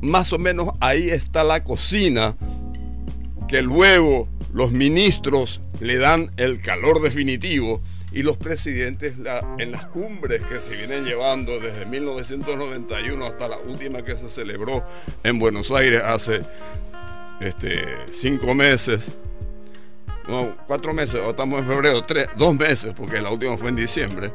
más 0.00 0.32
o 0.32 0.38
menos 0.38 0.70
ahí 0.80 1.10
está 1.10 1.44
la 1.44 1.62
cocina, 1.62 2.36
que 3.48 3.62
luego 3.62 4.28
los 4.52 4.72
ministros 4.72 5.60
le 5.80 5.98
dan 5.98 6.30
el 6.36 6.60
calor 6.60 7.02
definitivo 7.02 7.80
y 8.14 8.22
los 8.22 8.36
presidentes 8.36 9.14
en 9.58 9.72
las 9.72 9.88
cumbres 9.88 10.44
que 10.44 10.60
se 10.60 10.76
vienen 10.76 11.04
llevando 11.04 11.58
desde 11.58 11.84
1991 11.84 13.26
hasta 13.26 13.48
la 13.48 13.58
última 13.58 14.04
que 14.04 14.14
se 14.16 14.28
celebró 14.28 14.86
en 15.24 15.40
Buenos 15.40 15.72
Aires 15.72 16.00
hace 16.04 16.42
este, 17.40 17.82
cinco 18.12 18.54
meses, 18.54 19.16
no, 20.28 20.56
cuatro 20.68 20.94
meses, 20.94 21.20
o 21.26 21.30
estamos 21.30 21.58
en 21.58 21.66
febrero, 21.66 22.04
tres, 22.04 22.28
dos 22.38 22.54
meses, 22.54 22.94
porque 22.96 23.20
la 23.20 23.30
última 23.32 23.58
fue 23.58 23.70
en 23.70 23.76
diciembre, 23.76 24.32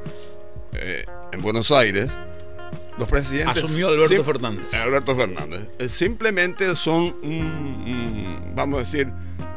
eh, 0.73 1.05
en 1.31 1.41
Buenos 1.41 1.71
Aires, 1.71 2.11
los 2.97 3.07
presidentes... 3.07 3.63
Asumió 3.63 3.87
Alberto 3.87 4.25
Fernández. 4.25 4.73
Alberto 4.73 5.15
Fernández. 5.15 5.61
Eh, 5.79 5.87
simplemente 5.87 6.75
son, 6.75 7.15
vamos 8.55 8.75
a 8.75 8.79
decir, 8.81 9.07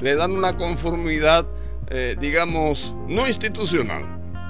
le 0.00 0.14
dan 0.14 0.30
una 0.30 0.56
conformidad 0.56 1.44
eh, 1.90 2.16
digamos, 2.20 2.94
no 3.08 3.26
institucional, 3.26 4.04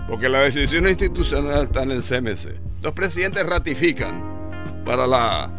porque 0.09 0.29
la 0.29 0.41
decisión 0.41 0.87
institucional 0.87 1.65
está 1.65 1.83
en 1.83 1.93
el 1.93 2.03
CMC. 2.03 2.61
Los 2.83 2.93
presidentes 2.93 3.47
ratifican 3.47 4.33
para 4.85 5.07
la, 5.07 5.51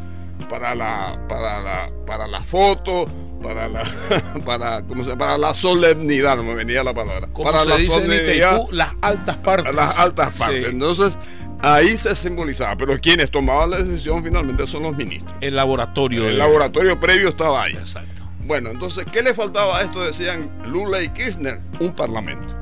para 0.50 0.76
la, 0.76 1.20
para 1.28 1.62
la, 1.62 1.92
para 2.06 2.28
la 2.28 2.42
foto, 2.42 3.08
para 3.42 3.68
la, 3.68 3.84
para, 4.46 4.82
¿cómo 4.84 5.04
se, 5.04 5.16
para 5.16 5.38
la 5.38 5.54
solemnidad, 5.54 6.38
no 6.38 6.44
me 6.44 6.56
venía 6.56 6.84
la 6.84 6.94
palabra. 6.94 7.28
para 7.44 7.66
la 7.66 7.80
solemnidad, 7.80 8.62
las 8.72 8.90
altas 9.02 9.38
partes. 9.38 9.76
Las 9.76 10.00
altas 10.00 10.38
partes. 10.38 10.68
Entonces, 10.70 11.18
ahí 11.62 11.98
se 11.98 12.16
simbolizaba, 12.16 12.76
pero 12.76 13.00
quienes 13.00 13.32
tomaban 13.32 13.72
la 13.72 13.78
decisión 13.78 14.24
finalmente 14.24 14.68
son 14.68 14.84
los 14.84 14.96
ministros. 14.96 15.34
El 15.42 15.56
laboratorio. 15.56 16.28
El 16.28 16.38
laboratorio 16.38 17.00
previo 17.00 17.30
estaba 17.30 17.64
ahí. 17.64 17.74
Exacto. 17.74 18.23
Bueno, 18.46 18.70
entonces, 18.70 19.06
¿qué 19.12 19.22
le 19.22 19.34
faltaba 19.34 19.78
a 19.78 19.84
esto? 19.84 20.04
Decían 20.04 20.52
Lula 20.68 21.02
y 21.02 21.10
Kirchner, 21.10 21.60
un 21.80 21.94
parlamento. 21.94 22.56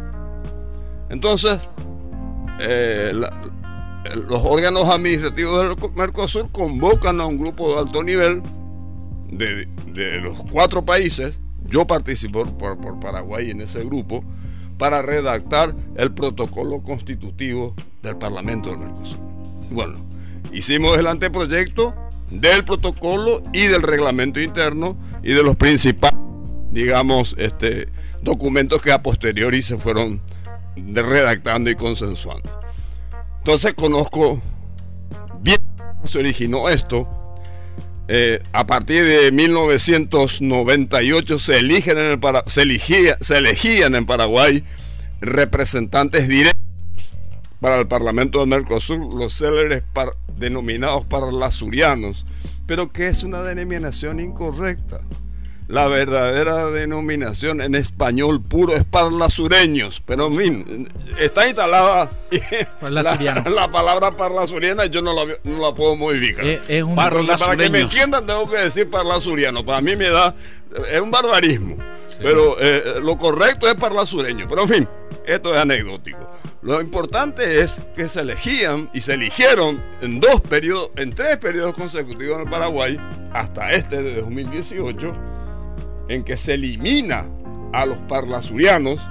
Entonces, 1.10 1.68
eh, 2.60 3.12
los 4.28 4.42
órganos 4.44 4.88
administrativos 4.88 5.62
del 5.62 5.92
Mercosur 5.96 6.52
convocan 6.52 7.20
a 7.20 7.26
un 7.26 7.38
grupo 7.38 7.74
de 7.74 7.80
alto 7.80 8.04
nivel 8.04 8.44
de, 9.30 9.68
los 10.22 10.42
cuatro 10.52 10.86
países. 10.86 11.42
Yo 11.64 11.86
participo 11.88 12.46
por, 12.46 12.78
por 12.78 13.00
Paraguay 13.00 13.50
en 13.50 13.62
ese 13.62 13.84
grupo 13.84 14.24
para 14.78 15.02
redactar 15.02 15.76
el 15.96 16.12
protocolo 16.12 16.82
constitutivo 16.82 17.76
del 18.02 18.18
Parlamento 18.18 18.70
del 18.70 18.80
Mercosur. 18.80 19.20
Bueno, 19.72 19.98
hicimos 20.52 20.98
el 20.98 21.08
anteproyecto 21.08 21.96
del 22.30 22.64
protocolo 22.64 23.44
y 23.54 23.68
del 23.68 23.84
reglamento 23.84 24.40
interno 24.40 24.98
y 25.24 25.34
de 25.34 25.44
los 25.44 25.56
principales, 25.56 26.20
digamos, 26.72 27.36
este, 27.38 27.88
documentos 28.22 28.82
que 28.82 28.92
a 28.92 29.02
posteriori 29.02 29.62
se 29.62 29.78
fueron 29.78 30.22
redactando 30.76 31.70
y 31.70 31.76
consensuando. 31.76 32.60
Entonces 33.40 33.74
conozco 33.74 34.42
bien 35.42 35.60
cómo 35.78 36.08
se 36.08 36.20
originó 36.20 36.70
esto. 36.70 37.08
Eh, 38.08 38.42
a 38.52 38.66
partir 38.68 39.06
de 39.06 39.32
1998 39.32 41.40
se, 41.40 41.60
eligen 41.60 41.98
en 41.98 42.12
el 42.12 42.20
se, 42.48 42.64
elegía, 42.64 43.16
se 43.22 43.38
elegían 43.38 43.96
en 43.96 44.06
Paraguay 44.06 44.66
representantes 45.22 46.28
directos 46.28 46.62
para 47.62 47.80
el 47.80 47.88
Parlamento 47.88 48.40
de 48.40 48.48
Mercosur, 48.48 49.14
los 49.14 49.38
célebres 49.38 49.84
denominados 50.36 51.06
parlasurianos, 51.06 52.26
pero 52.72 52.90
que 52.90 53.10
es 53.10 53.24
una 53.24 53.42
denominación 53.42 54.22
incorrecta. 54.22 55.02
La 55.68 55.90
verdadera 55.90 56.68
denominación 56.68 57.60
en 57.60 57.76
español 57.76 58.42
puro 58.42 58.74
es 58.74 58.86
parlasureños, 58.86 60.02
pero 60.06 60.28
en 60.28 60.38
fin, 60.38 60.90
está 61.20 61.46
instalada 61.50 62.10
la, 62.80 63.44
la, 63.44 63.70
palabra 63.70 64.12
parlasuriana 64.12 64.86
yo 64.86 65.02
no 65.02 65.14
la, 65.14 65.34
no 65.44 65.62
la 65.62 65.76
puedo 65.76 65.98
modificar. 65.98 66.46
Es, 66.46 66.86
para 66.96 67.58
que 67.58 67.70
me 67.70 67.82
entiendan 67.82 68.26
tengo 68.26 68.50
que 68.50 68.60
decir 68.60 68.90
parlasuriano, 68.90 69.66
para 69.66 69.82
mí 69.82 69.98
me 69.98 70.10
da, 70.10 70.34
es 70.94 71.02
un 71.02 71.12
barbarismo, 71.12 71.76
pero 72.22 72.56
eh, 72.58 73.02
lo 73.04 73.18
correcto 73.18 73.68
es 73.68 73.76
parlasureño, 73.76 74.46
pero 74.48 74.62
en 74.62 74.70
fin, 74.70 74.88
esto 75.26 75.54
es 75.54 75.62
anecdótico. 75.62 76.32
Lo 76.62 76.82
importante 76.82 77.62
es 77.62 77.82
que 77.96 78.08
se 78.08 78.22
elegían 78.22 78.90
y 78.94 79.02
se 79.02 79.14
eligieron 79.14 79.84
en 80.02 80.20
dos 80.20 80.42
periodos, 80.42 80.92
en 80.98 81.12
tres 81.12 81.38
periodos 81.38 81.74
consecutivos 81.74 82.36
en 82.36 82.42
el 82.44 82.50
Paraguay, 82.50 83.00
hasta 83.34 83.72
este 83.72 84.02
de 84.02 84.22
2018, 84.22 85.14
en 86.10 86.24
que 86.24 86.38
se 86.38 86.54
elimina 86.54 87.28
a 87.74 87.86
los 87.86 87.98
parlasurianos. 87.98 89.02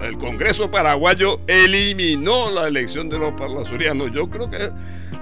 El 0.00 0.18
Congreso 0.18 0.70
paraguayo 0.70 1.40
eliminó 1.46 2.50
la 2.50 2.66
elección 2.66 3.08
de 3.08 3.18
los 3.18 3.32
parlasurianos. 3.32 4.10
Yo 4.12 4.28
creo 4.28 4.50
que 4.50 4.70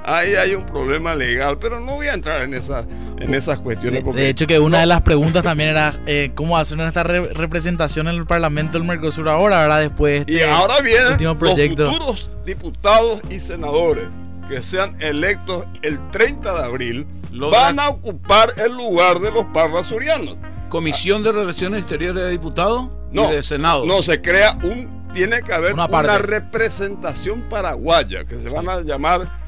ahí 0.05 0.35
hay 0.35 0.55
un 0.55 0.65
problema 0.67 1.15
legal, 1.15 1.59
pero 1.61 1.81
no 1.81 1.95
voy 1.95 2.07
a 2.07 2.15
entrar 2.15 2.43
en 2.43 2.55
esas, 2.55 2.87
en 3.19 3.35
esas 3.35 3.61
cuestiones. 3.61 4.03
de 4.05 4.29
hecho, 4.29 4.47
que 4.47 4.59
una 4.59 4.81
de 4.81 4.87
las 4.87 5.03
preguntas 5.03 5.43
también 5.43 5.71
era 5.71 5.95
eh, 6.07 6.33
cómo 6.35 6.57
hacer 6.57 6.81
esta 6.81 7.03
representación 7.03 8.09
en 8.09 8.17
el 8.17 8.27
Parlamento 8.27 8.79
del 8.79 8.87
Mercosur 8.87 9.29
ahora, 9.29 9.63
ahora 9.63 9.79
después. 9.79 10.25
y 10.27 10.37
este 10.37 10.51
ahora 10.51 10.81
vienen 10.81 11.05
los 11.19 11.47
futuros 11.47 12.31
diputados 12.45 13.21
y 13.31 13.41
senadores 13.41 14.05
que 14.49 14.63
sean 14.63 14.97
electos 15.01 15.65
el 15.83 15.99
30 16.11 16.53
de 16.53 16.65
abril 16.65 17.07
van 17.51 17.79
a 17.79 17.89
ocupar 17.89 18.53
el 18.57 18.73
lugar 18.73 19.21
de 19.21 19.31
los 19.31 19.45
parlasurianos. 19.47 20.37
¿Comisión 20.69 21.23
de 21.23 21.33
Relaciones 21.33 21.81
Exteriores 21.81 22.25
de 22.25 22.31
Diputados? 22.31 22.89
No, 23.13 23.31
de 23.31 23.43
Senado. 23.43 23.85
No, 23.87 24.03
se 24.03 24.21
crea 24.21 24.59
un. 24.63 25.01
Tiene 25.13 25.43
que 25.43 25.53
haber 25.53 25.75
una 25.75 26.19
representación 26.19 27.43
paraguaya 27.49 28.25
que 28.25 28.37
se 28.37 28.49
van 28.49 28.69
a 28.69 28.81
llamar 28.83 29.40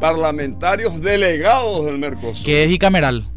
parlamentarios 0.00 1.00
delegados 1.00 1.84
del 1.84 1.98
Mercosur. 1.98 2.44
Que 2.44 2.64
es 2.64 2.68
bicameral. 2.68 3.28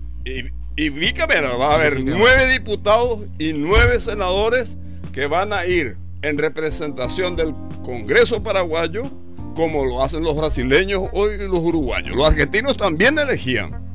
Y, 0.75 0.89
bicameral, 0.89 1.59
va 1.59 1.71
a 1.71 1.75
haber 1.75 2.03
nueve 2.03 2.51
diputados 2.51 3.21
y 3.39 3.53
nueve 3.53 3.99
senadores 3.99 4.77
que 5.11 5.25
van 5.25 5.53
a 5.53 5.65
ir 5.65 5.97
en 6.21 6.37
representación 6.37 7.35
del 7.35 7.53
Congreso 7.83 8.43
paraguayo, 8.43 9.09
como 9.55 9.85
lo 9.85 10.03
hacen 10.03 10.23
los 10.23 10.35
brasileños 10.35 11.03
hoy 11.13 11.35
y 11.35 11.47
los 11.47 11.59
uruguayos. 11.59 12.15
Los 12.15 12.27
argentinos 12.27 12.77
también 12.77 13.17
elegían 13.17 13.86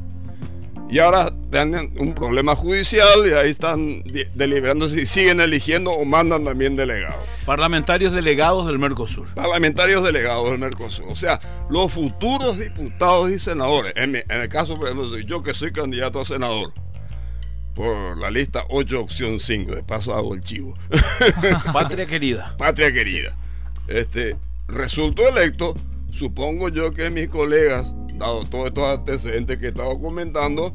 y 0.93 0.99
ahora 0.99 1.33
tienen 1.51 1.91
un 1.99 2.15
problema 2.15 2.55
judicial 2.55 3.27
y 3.27 3.33
ahí 3.33 3.49
están 3.49 4.05
deliberando 4.35 4.91
si 4.91 5.07
siguen 5.07 5.41
eligiendo 5.41 5.91
o 5.91 6.05
mandan 6.05 6.45
también 6.45 6.77
delegados. 6.77 7.27
Parlamentarios 7.47 8.13
delegados 8.13 8.67
del 8.67 8.79
Mercosur. 8.79 9.27
Parlamentarios 9.33 10.05
delegados 10.05 10.51
del 10.51 10.59
Mercosur. 10.59 11.07
O 11.09 11.17
sea, 11.17 11.41
los 11.71 11.91
futuros 11.91 12.59
diputados 12.59 13.31
y 13.31 13.39
senadores. 13.39 13.95
En, 13.97 14.17
el 14.17 14.49
caso, 14.51 14.75
por 14.77 14.85
ejemplo, 14.89 15.19
yo 15.21 15.43
que 15.43 15.55
soy 15.55 15.73
candidato 15.73 16.21
a 16.21 16.27
senador. 16.27 16.75
por 17.75 18.19
la 18.19 18.31
lista 18.31 18.63
8, 18.69 19.01
opción 19.01 19.41
5. 19.41 19.75
De 19.75 19.83
paso 19.83 20.15
hago 20.15 20.35
el 20.35 20.43
chivo. 20.43 20.77
Patria 21.73 22.05
querida. 22.05 22.55
Patria 22.59 22.93
querida. 22.93 23.35
Este, 23.89 24.37
resultó 24.69 25.27
electo, 25.27 25.75
supongo 26.11 26.69
yo 26.69 26.93
que 26.93 27.09
mis 27.09 27.29
colegas, 27.29 27.95
dado 28.19 28.45
todos 28.45 28.67
estos 28.67 28.99
antecedentes 28.99 29.59
que 29.59 29.67
he 29.67 29.69
estado 29.69 29.99
comentando, 29.99 30.73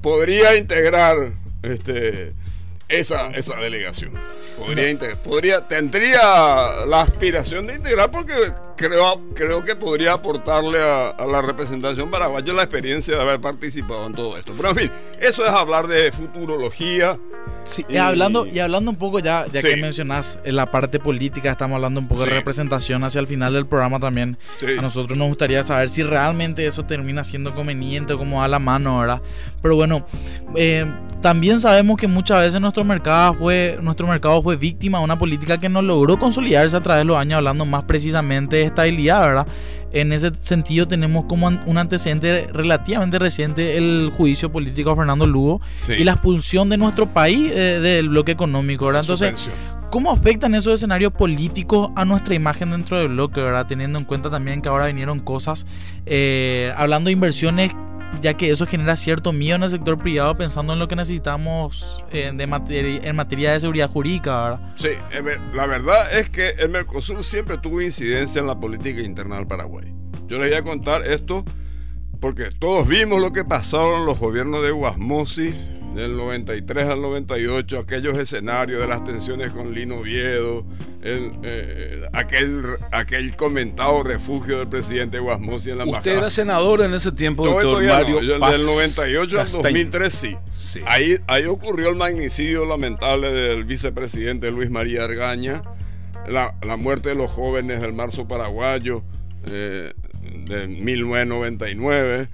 podría 0.00 0.56
integrar 0.56 1.16
este, 1.62 2.34
esa, 2.88 3.28
esa 3.30 3.56
delegación. 3.56 4.12
Podría, 4.58 5.16
podría, 5.22 5.68
tendría 5.68 6.84
la 6.86 7.00
aspiración 7.00 7.66
de 7.66 7.76
integrar 7.76 8.10
porque 8.10 8.34
creo, 8.80 9.20
creo 9.34 9.62
que 9.62 9.76
podría 9.76 10.14
aportarle 10.14 10.78
a, 10.80 11.14
la 11.26 11.42
representación 11.42 12.10
paraguaya 12.10 12.52
la 12.54 12.62
experiencia 12.62 13.14
de 13.14 13.20
haber 13.20 13.40
participado 13.40 14.06
en 14.06 14.14
todo 14.14 14.38
esto. 14.38 14.54
Pero 14.56 14.70
en 14.70 14.76
fin, 14.76 14.90
eso 15.20 15.44
es 15.44 15.50
hablar 15.50 15.86
de 15.86 16.10
futurología. 16.10 17.18
Sí, 17.64 17.84
y, 17.88 17.98
hablando, 17.98 18.46
y 18.46 18.58
hablando 18.58 18.90
un 18.90 18.96
poco 18.96 19.18
ya, 19.18 19.46
ya 19.52 19.60
que 19.60 19.76
mencionas 19.76 20.38
en 20.44 20.56
la 20.56 20.70
parte 20.70 20.98
política, 20.98 21.50
estamos 21.50 21.76
hablando 21.76 22.00
un 22.00 22.08
poco 22.08 22.24
de 22.24 22.30
representación 22.30 23.04
hacia 23.04 23.20
el 23.20 23.26
final 23.26 23.52
del 23.52 23.66
programa 23.66 24.00
también. 24.00 24.38
A 24.78 24.80
nosotros 24.80 25.16
nos 25.16 25.28
gustaría 25.28 25.62
saber 25.62 25.88
si 25.88 26.02
realmente 26.02 26.66
eso 26.66 26.84
termina 26.84 27.22
siendo 27.22 27.54
conveniente, 27.54 28.16
como 28.16 28.42
a 28.42 28.48
la 28.48 28.58
mano, 28.58 29.00
¿verdad? 29.00 29.22
Pero 29.62 29.76
bueno, 29.76 30.06
eh, 30.56 30.86
también 31.20 31.60
sabemos 31.60 31.98
que 31.98 32.08
muchas 32.08 32.40
veces 32.40 32.60
nuestro 32.60 32.82
mercado 32.82 33.34
fue, 33.34 33.78
nuestro 33.82 34.06
mercado 34.06 34.42
fue 34.42 34.56
víctima 34.56 34.98
de 34.98 35.04
una 35.04 35.18
política 35.18 35.58
que 35.58 35.68
no 35.68 35.82
logró 35.82 36.18
consolidarse 36.18 36.74
a 36.74 36.80
través 36.80 37.02
de 37.02 37.04
los 37.04 37.18
años, 37.18 37.36
hablando 37.36 37.66
más 37.66 37.84
precisamente 37.84 38.56
de 38.56 38.62
estabilidad, 38.70 39.20
¿verdad? 39.20 39.46
En 39.92 40.12
ese 40.12 40.30
sentido 40.40 40.86
tenemos 40.86 41.24
como 41.24 41.48
un 41.48 41.78
antecedente 41.78 42.48
relativamente 42.52 43.18
reciente 43.18 43.76
el 43.76 44.12
juicio 44.16 44.52
político 44.52 44.90
a 44.90 44.96
Fernando 44.96 45.26
Lugo 45.26 45.60
y 45.88 46.04
la 46.04 46.12
expulsión 46.12 46.68
de 46.68 46.76
nuestro 46.76 47.12
país 47.12 47.50
eh, 47.52 47.80
del 47.80 48.08
bloque 48.08 48.30
económico, 48.30 48.86
¿verdad? 48.86 49.02
Entonces, 49.02 49.50
¿cómo 49.90 50.12
afectan 50.12 50.54
esos 50.54 50.74
escenarios 50.74 51.12
políticos 51.12 51.90
a 51.96 52.04
nuestra 52.04 52.36
imagen 52.36 52.70
dentro 52.70 52.98
del 52.98 53.08
bloque, 53.08 53.40
¿verdad? 53.40 53.66
Teniendo 53.66 53.98
en 53.98 54.04
cuenta 54.04 54.30
también 54.30 54.62
que 54.62 54.68
ahora 54.68 54.86
vinieron 54.86 55.18
cosas, 55.18 55.66
eh, 56.06 56.72
hablando 56.76 57.08
de 57.08 57.12
inversiones 57.12 57.72
ya 58.20 58.34
que 58.34 58.50
eso 58.50 58.66
genera 58.66 58.96
cierto 58.96 59.32
miedo 59.32 59.56
en 59.56 59.62
el 59.62 59.70
sector 59.70 59.98
privado 59.98 60.34
pensando 60.34 60.72
en 60.72 60.78
lo 60.78 60.88
que 60.88 60.96
necesitamos 60.96 62.04
materia, 62.48 63.00
en 63.02 63.16
materia 63.16 63.52
de 63.52 63.60
seguridad 63.60 63.90
jurídica. 63.90 64.42
¿verdad? 64.42 64.72
Sí, 64.74 64.88
la 65.54 65.66
verdad 65.66 66.18
es 66.18 66.30
que 66.30 66.50
el 66.58 66.70
Mercosur 66.70 67.22
siempre 67.24 67.58
tuvo 67.58 67.80
incidencia 67.80 68.40
en 68.40 68.46
la 68.46 68.58
política 68.58 69.00
interna 69.00 69.36
del 69.36 69.46
Paraguay. 69.46 69.94
Yo 70.26 70.38
les 70.38 70.50
voy 70.50 70.58
a 70.58 70.62
contar 70.62 71.06
esto 71.06 71.44
porque 72.20 72.50
todos 72.50 72.86
vimos 72.86 73.20
lo 73.20 73.32
que 73.32 73.44
pasaron 73.44 74.04
los 74.06 74.18
gobiernos 74.18 74.62
de 74.62 74.70
Guasmosi 74.70 75.54
del 75.94 76.16
93 76.16 76.86
al 76.86 77.02
98, 77.02 77.78
aquellos 77.78 78.16
escenarios 78.18 78.80
de 78.80 78.86
las 78.86 79.02
tensiones 79.02 79.50
con 79.50 79.74
Lino 79.74 80.02
Viedo, 80.02 80.64
el, 81.02 81.32
eh, 81.42 82.02
aquel, 82.12 82.62
aquel 82.92 83.34
comentado 83.34 84.02
refugio 84.02 84.58
del 84.58 84.68
presidente 84.68 85.18
Guasmosi 85.18 85.70
en 85.70 85.78
la 85.78 85.84
Usted 85.84 86.18
era 86.18 86.30
senador 86.30 86.82
en 86.82 86.94
ese 86.94 87.12
tiempo, 87.12 87.46
doctor 87.46 87.82
Mario. 87.82 88.20
del 88.20 88.38
98 88.38 89.40
al 89.40 89.50
2003 89.50 90.14
sí. 90.14 90.36
Ahí, 90.86 91.18
ahí 91.26 91.46
ocurrió 91.46 91.88
el 91.88 91.96
magnicidio 91.96 92.64
lamentable 92.64 93.32
del 93.32 93.64
vicepresidente 93.64 94.50
Luis 94.52 94.70
María 94.70 95.04
Argaña, 95.04 95.62
la, 96.28 96.54
la 96.62 96.76
muerte 96.76 97.08
de 97.10 97.14
los 97.16 97.30
jóvenes 97.30 97.80
del 97.80 97.92
marzo 97.92 98.28
paraguayo 98.28 99.02
eh, 99.46 99.92
de 100.46 100.66
1999 100.68 102.28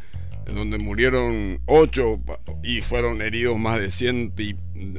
donde 0.55 0.79
murieron 0.79 1.61
ocho 1.67 2.21
y 2.63 2.81
fueron 2.81 3.21
heridos 3.21 3.59
más 3.59 3.81
de 3.81 3.91
cien 3.91 4.33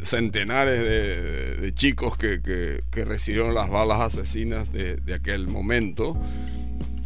centenares 0.03 0.79
de, 0.79 1.73
chicos 1.73 2.17
que, 2.17 2.81
recibieron 2.91 3.53
las 3.53 3.69
balas 3.69 4.01
asesinas 4.01 4.71
de, 4.71 5.13
aquel 5.13 5.47
momento. 5.47 6.19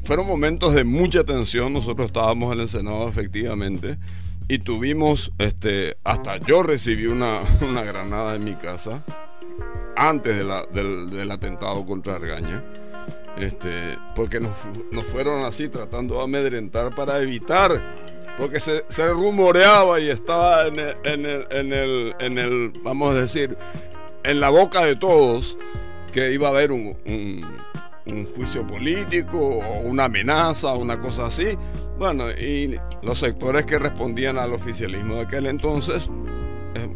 Fueron 0.03 0.25
momentos 0.25 0.73
de 0.73 0.83
mucha 0.83 1.23
tensión, 1.23 1.73
nosotros 1.73 2.07
estábamos 2.07 2.53
en 2.53 2.61
el 2.61 2.67
Senado 2.67 3.07
efectivamente 3.07 3.97
y 4.47 4.57
tuvimos, 4.59 5.31
este, 5.37 5.97
hasta 6.03 6.37
yo 6.37 6.63
recibí 6.63 7.05
una, 7.05 7.41
granada 7.61 8.35
en 8.35 8.43
mi 8.43 8.55
casa 8.55 9.05
antes 9.95 10.37
del, 10.37 11.31
atentado 11.31 11.85
contra 11.85 12.15
Argaña. 12.15 12.63
Este, 13.37 13.97
porque 14.13 14.41
nos, 14.41 14.51
nos 14.91 15.05
fueron 15.05 15.45
así 15.45 15.69
tratando 15.69 16.15
de 16.15 16.23
amedrentar 16.23 16.93
para 16.93 17.21
evitar 17.21 18.00
porque 18.37 18.59
se, 18.59 18.83
rumoreaba 19.13 19.99
y 19.99 20.09
estaba 20.09 20.67
en 20.67 20.79
el, 20.79 21.45
en, 21.51 22.37
el, 22.37 22.73
vamos 22.83 23.15
a 23.15 23.21
decir, 23.21 23.57
en 24.23 24.39
la 24.39 24.49
boca 24.49 24.83
de 24.83 24.95
todos 24.95 25.57
que 26.11 26.33
iba 26.33 26.47
a 26.47 26.51
haber 26.51 26.71
un, 26.71 26.95
juicio 28.35 28.65
político 28.67 29.37
o 29.37 29.81
una 29.81 30.05
amenaza, 30.05 30.73
una 30.73 30.99
cosa 30.99 31.27
así. 31.27 31.57
Bueno, 31.97 32.29
y 32.31 32.77
los 33.03 33.19
sectores 33.19 33.65
que 33.65 33.79
respondían 33.79 34.37
al 34.37 34.53
oficialismo 34.53 35.15
de 35.15 35.21
aquel 35.21 35.47
entonces 35.47 36.09
eh, 36.75 36.89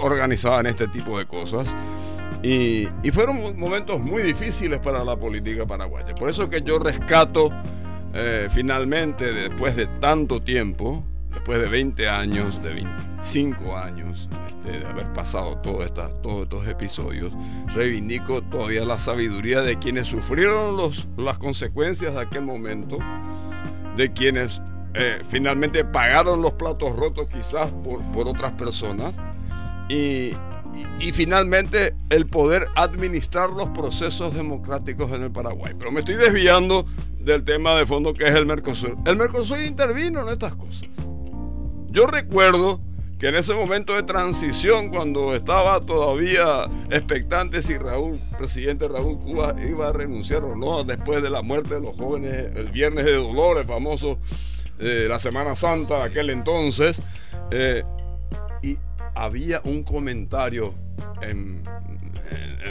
organizaban 0.00 0.66
este 0.66 0.88
tipo 0.88 1.18
de 1.18 1.26
cosas. 1.26 1.74
Y, 2.42 2.88
fueron 3.12 3.58
momentos 3.58 4.00
muy 4.00 4.22
difíciles 4.22 4.78
para 4.80 5.04
la 5.04 5.16
política 5.16 5.66
paraguaya. 5.66 6.14
Por 6.14 6.30
eso 6.30 6.48
que 6.48 6.62
yo 6.62 6.78
rescato 6.78 7.50
eh, 8.14 8.48
finalmente, 8.50 9.32
después 9.32 9.76
de 9.76 9.86
tanto 9.86 10.40
tiempo, 10.42 11.04
después 11.30 11.60
de 11.60 11.68
20 11.68 12.08
años, 12.08 12.62
de 12.62 12.74
25 12.74 13.76
años 13.76 14.28
este, 14.48 14.80
de 14.80 14.86
haber 14.86 15.12
pasado 15.12 15.58
todos 15.58 15.84
estos 15.84 16.66
episodios, 16.66 17.32
reivindico 17.74 18.42
todavía 18.42 18.84
la 18.84 18.98
sabiduría 18.98 19.60
de 19.60 19.78
quienes 19.78 20.08
sufrieron 20.08 20.76
los, 20.76 21.08
las 21.16 21.38
consecuencias 21.38 22.14
de 22.14 22.20
aquel 22.20 22.42
momento, 22.42 22.98
de 23.96 24.12
quienes 24.12 24.60
eh, 24.94 25.20
finalmente 25.28 25.84
pagaron 25.84 26.42
los 26.42 26.54
platos 26.54 26.96
rotos 26.96 27.28
quizás 27.28 27.70
por, 27.84 28.02
por 28.12 28.26
otras 28.26 28.52
personas 28.52 29.22
y, 29.88 30.32
y, 30.98 31.12
finalmente 31.12 31.94
el 32.10 32.26
poder 32.26 32.66
administrar 32.74 33.50
los 33.50 33.68
procesos 33.68 34.34
democráticos 34.34 35.12
en 35.12 35.24
el 35.24 35.30
Paraguay. 35.30 35.74
Pero 35.78 35.92
me 35.92 36.00
estoy 36.00 36.16
desviando 36.16 36.86
del 37.28 37.44
tema 37.44 37.74
de 37.78 37.84
fondo 37.84 38.14
que 38.14 38.24
es 38.24 38.34
el 38.34 38.46
Mercosur. 38.46 38.96
El 39.04 39.16
Mercosur 39.16 39.62
intervino 39.62 40.22
en 40.22 40.28
estas 40.30 40.54
cosas. 40.54 40.88
Yo 41.90 42.06
recuerdo 42.06 42.80
que 43.18 43.28
en 43.28 43.34
ese 43.34 43.52
momento 43.54 43.94
de 43.94 44.02
transición, 44.02 44.88
cuando 44.88 45.34
estaba 45.34 45.80
todavía 45.80 46.64
expectante 46.90 47.60
si 47.60 47.76
Raúl, 47.76 48.18
presidente 48.38 48.88
Raúl 48.88 49.18
Cuba, 49.18 49.54
iba 49.68 49.88
a 49.88 49.92
renunciar 49.92 50.42
o 50.44 50.56
no 50.56 50.84
después 50.84 51.22
de 51.22 51.28
la 51.28 51.42
muerte 51.42 51.74
de 51.74 51.80
los 51.80 51.96
jóvenes, 51.96 52.56
el 52.56 52.70
viernes 52.70 53.04
de 53.04 53.14
Dolores, 53.14 53.66
famoso, 53.66 54.18
eh, 54.78 55.06
la 55.08 55.18
Semana 55.18 55.54
Santa, 55.54 56.04
aquel 56.04 56.30
entonces, 56.30 57.02
eh, 57.50 57.82
y 58.62 58.78
había 59.14 59.60
un 59.64 59.82
comentario 59.82 60.74
en, 61.20 61.62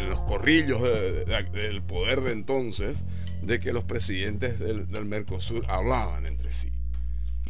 los 0.10 0.22
corrillos 0.24 0.82
del 0.82 1.82
poder 1.82 2.22
de 2.22 2.32
entonces 2.32 3.04
de 3.48 3.60
que 3.60 3.74
los 3.74 3.86
presidentes 3.86 4.60
del, 4.60 5.06
Mercosur 5.06 5.66
hablaban 5.70 6.26
entre 6.26 6.54
sí. 6.54 6.70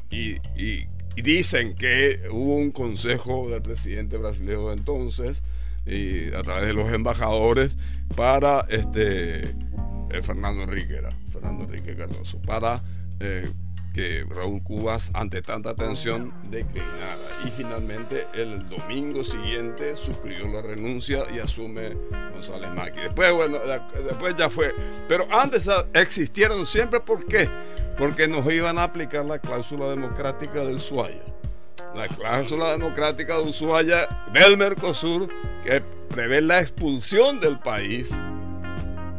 Y, 0.10 0.38
dicen 1.22 1.74
que 1.74 2.22
hubo 2.32 2.56
un 2.58 2.72
consejo 2.72 3.50
del 3.50 3.64
presidente 3.64 4.18
brasileño 4.18 4.68
de 4.68 4.76
entonces, 4.76 5.42
y 5.86 6.32
a 6.34 6.44
través 6.44 6.68
de 6.68 6.74
los 6.74 6.94
embajadores, 6.94 7.78
para 8.16 8.66
este 8.70 9.50
eh, 9.50 10.22
Fernando 10.22 10.64
Enrique 10.64 11.02
Fernando 11.32 11.64
Enrique 11.64 11.96
Cardoso, 11.96 12.40
para 12.44 12.84
eh, 13.20 13.52
Raúl 14.30 14.62
Cubas, 14.64 15.12
ante 15.14 15.42
tanta 15.42 15.74
tensión, 15.74 16.34
declinara. 16.52 17.18
Y 17.46 17.50
finalmente, 17.50 18.28
el 18.34 18.70
domingo 18.70 19.24
siguiente, 19.24 19.96
suscribió 19.96 20.48
la 20.48 20.62
renuncia 20.62 21.24
y 21.34 21.40
asume 21.40 21.96
González 22.34 22.70
Maqui. 22.72 23.00
Después, 23.00 23.34
bueno, 23.34 23.60
después 24.06 24.36
ya 24.36 24.50
fue. 24.50 24.74
Pero 25.08 25.26
antes 25.32 25.68
existieron 25.94 26.66
siempre, 26.66 27.00
¿por 27.00 27.26
qué? 27.26 27.50
Porque 27.98 28.28
nos 28.28 28.46
iban 28.54 28.78
a 28.78 28.84
aplicar 28.84 29.26
la 29.26 29.40
cláusula 29.40 29.90
democrática 29.90 30.64
del 30.64 30.76
Ushuaia. 30.76 31.24
La 31.96 32.08
cláusula 32.08 32.72
democrática 32.72 33.38
de 33.38 33.44
Ushuaia 33.44 34.08
del 34.32 34.58
Mercosur, 34.58 35.28
que 35.64 35.82
prevé 36.10 36.42
la 36.42 36.60
expulsión 36.60 37.40
del 37.40 37.60
país 37.60 38.16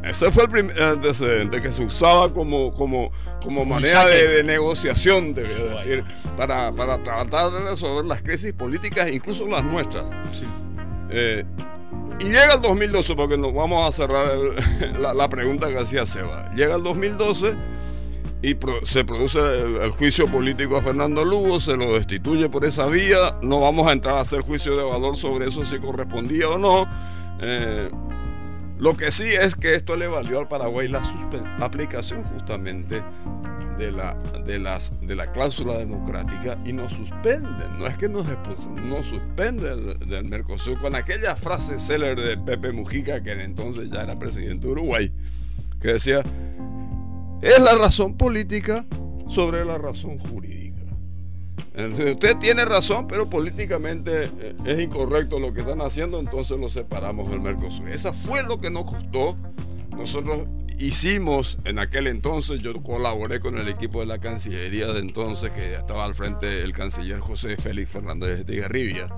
ese 0.08 0.30
fue 0.30 0.44
el 0.44 0.50
primer 0.50 0.82
antecedente 0.82 1.60
que 1.60 1.70
se 1.70 1.84
usaba 1.84 2.32
como, 2.32 2.72
como, 2.74 3.10
como 3.42 3.64
manera 3.64 4.06
de, 4.06 4.42
negociación, 4.42 5.34
debía 5.34 5.64
decir, 5.64 6.04
para, 6.36 6.72
para, 6.72 7.02
tratar 7.02 7.50
de 7.50 7.70
resolver 7.70 8.04
las 8.06 8.22
crisis 8.22 8.52
políticas, 8.52 9.10
incluso 9.10 9.46
las 9.46 9.62
nuestras. 9.64 10.04
Eh, 11.10 11.44
y 12.20 12.24
llega 12.24 12.54
el 12.54 12.62
2012, 12.62 13.14
porque 13.14 13.38
nos 13.38 13.54
vamos 13.54 13.86
a 13.86 13.92
cerrar 13.92 14.36
la, 14.98 15.28
pregunta 15.28 15.68
que 15.68 15.78
hacía 15.78 16.04
Seba. 16.04 16.48
Llega 16.54 16.76
el 16.76 16.82
2012 16.82 17.54
y 18.42 18.56
se 18.84 19.04
produce 19.04 19.38
el, 19.38 19.90
juicio 19.90 20.26
político 20.26 20.76
a 20.76 20.82
Fernando 20.82 21.24
Lugo, 21.24 21.60
se 21.60 21.76
lo 21.76 21.94
destituye 21.94 22.48
por 22.48 22.64
esa 22.64 22.86
vía, 22.86 23.36
no 23.42 23.60
vamos 23.60 23.88
a 23.88 23.92
entrar 23.92 24.16
a 24.16 24.20
hacer 24.20 24.40
juicio 24.40 24.76
de 24.76 24.84
valor 24.84 25.16
sobre 25.16 25.48
eso 25.48 25.64
si 25.64 25.78
correspondía 25.78 26.48
o 26.48 26.58
no. 26.58 26.88
Eh, 27.40 27.88
lo 28.78 28.96
que 28.96 29.10
sí 29.10 29.24
es 29.24 29.56
que 29.56 29.74
esto 29.74 29.96
le 29.96 30.06
valió 30.06 30.38
al 30.38 30.48
Paraguay 30.48 30.88
la, 30.88 31.02
aplicación 31.60 32.24
justamente 32.24 33.02
de 33.76 33.92
la, 33.92 34.14
de, 34.44 34.58
las, 34.58 34.94
de 35.00 35.16
la 35.16 35.30
cláusula 35.32 35.78
democrática 35.78 36.58
y 36.64 36.72
nos 36.72 36.92
suspenden, 36.92 37.78
no 37.78 37.86
es 37.86 37.96
que 37.96 38.08
nos 38.08 38.28
expulsen, 38.28 38.88
nos 38.88 39.06
suspenden 39.06 39.98
del, 40.00 40.24
Mercosur 40.24 40.78
con 40.80 40.94
aquella 40.94 41.34
frase 41.36 41.78
célebre 41.78 42.22
de 42.22 42.38
Pepe 42.38 42.72
Mujica, 42.72 43.22
que 43.22 43.32
entonces 43.32 43.90
ya 43.90 44.02
era 44.02 44.18
presidente 44.18 44.66
de 44.66 44.72
Uruguay, 44.72 45.12
que 45.80 45.92
decía, 45.92 46.22
es 47.40 47.58
la 47.60 47.76
razón 47.76 48.16
política 48.16 48.84
sobre 49.28 49.64
la 49.64 49.78
razón 49.78 50.18
jurídica. 50.18 50.67
Usted 51.86 52.36
tiene 52.38 52.64
razón, 52.64 53.06
pero 53.06 53.30
políticamente 53.30 54.24
eh, 54.24 54.56
es 54.64 54.80
incorrecto 54.80 55.38
lo 55.38 55.52
que 55.54 55.60
están 55.60 55.80
haciendo, 55.80 56.18
entonces 56.18 56.58
lo 56.58 56.68
separamos 56.68 57.30
del 57.30 57.40
Mercosur. 57.40 57.88
Esa 57.88 58.12
fue 58.12 58.42
lo 58.42 58.60
que 58.60 58.68
nos 58.68 58.84
costó. 58.84 59.36
Nosotros 59.96 60.48
hicimos 60.78 61.58
en 61.64 61.78
aquel 61.78 62.08
entonces, 62.08 62.60
yo 62.60 62.72
colaboré 62.82 63.38
con 63.38 63.58
el 63.58 63.68
equipo 63.68 64.00
de 64.00 64.06
la 64.06 64.18
Cancillería 64.18 64.88
de 64.88 65.00
entonces, 65.00 65.50
que 65.50 65.74
estaba 65.74 66.04
al 66.04 66.14
frente 66.14 66.64
el 66.64 66.72
canciller 66.72 67.20
José 67.20 67.56
Félix 67.56 67.90
Fernández 67.90 68.44
de 68.44 68.56
Garribia, 68.56 69.08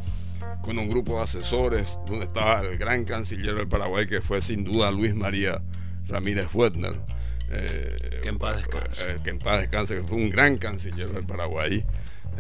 con 0.63 0.79
un 0.79 0.91
grupo 0.91 1.17
de 1.17 1.23
asesores, 1.23 1.99
donde 2.07 2.27
estaba 2.27 2.61
el 2.61 2.77
gran 2.77 3.05
canciller 3.05 3.55
del 3.55 3.69
Paraguay, 3.69 4.07
que 4.07 4.21
fue 4.21 4.43
sin 4.43 4.65
duda 4.65 4.91
Luis 4.91 5.15
María 5.15 5.63
Ramírez 6.09 6.49
Fuetner. 6.49 6.95
Eh, 7.53 8.21
que 8.23 8.29
en 8.29 8.39
paz 8.39 8.57
descanse. 8.57 9.11
Eh, 9.11 9.19
que 9.25 9.31
en 9.31 9.39
paz 9.39 9.61
descanse, 9.61 9.97
que 9.97 10.03
fue 10.03 10.19
un 10.19 10.31
gran 10.31 10.59
canciller 10.59 11.09
del 11.09 11.25
Paraguay. 11.25 11.85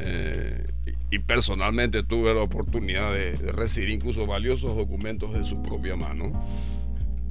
Eh, 0.01 0.65
y 1.11 1.19
personalmente 1.19 2.03
tuve 2.03 2.33
la 2.33 2.43
oportunidad 2.43 3.13
de, 3.13 3.37
recibir 3.53 3.91
incluso 3.91 4.27
valiosos 4.27 4.77
documentos 4.77 5.33
de 5.33 5.45
su 5.45 5.63
propia 5.63 5.97
mano. 5.97 6.33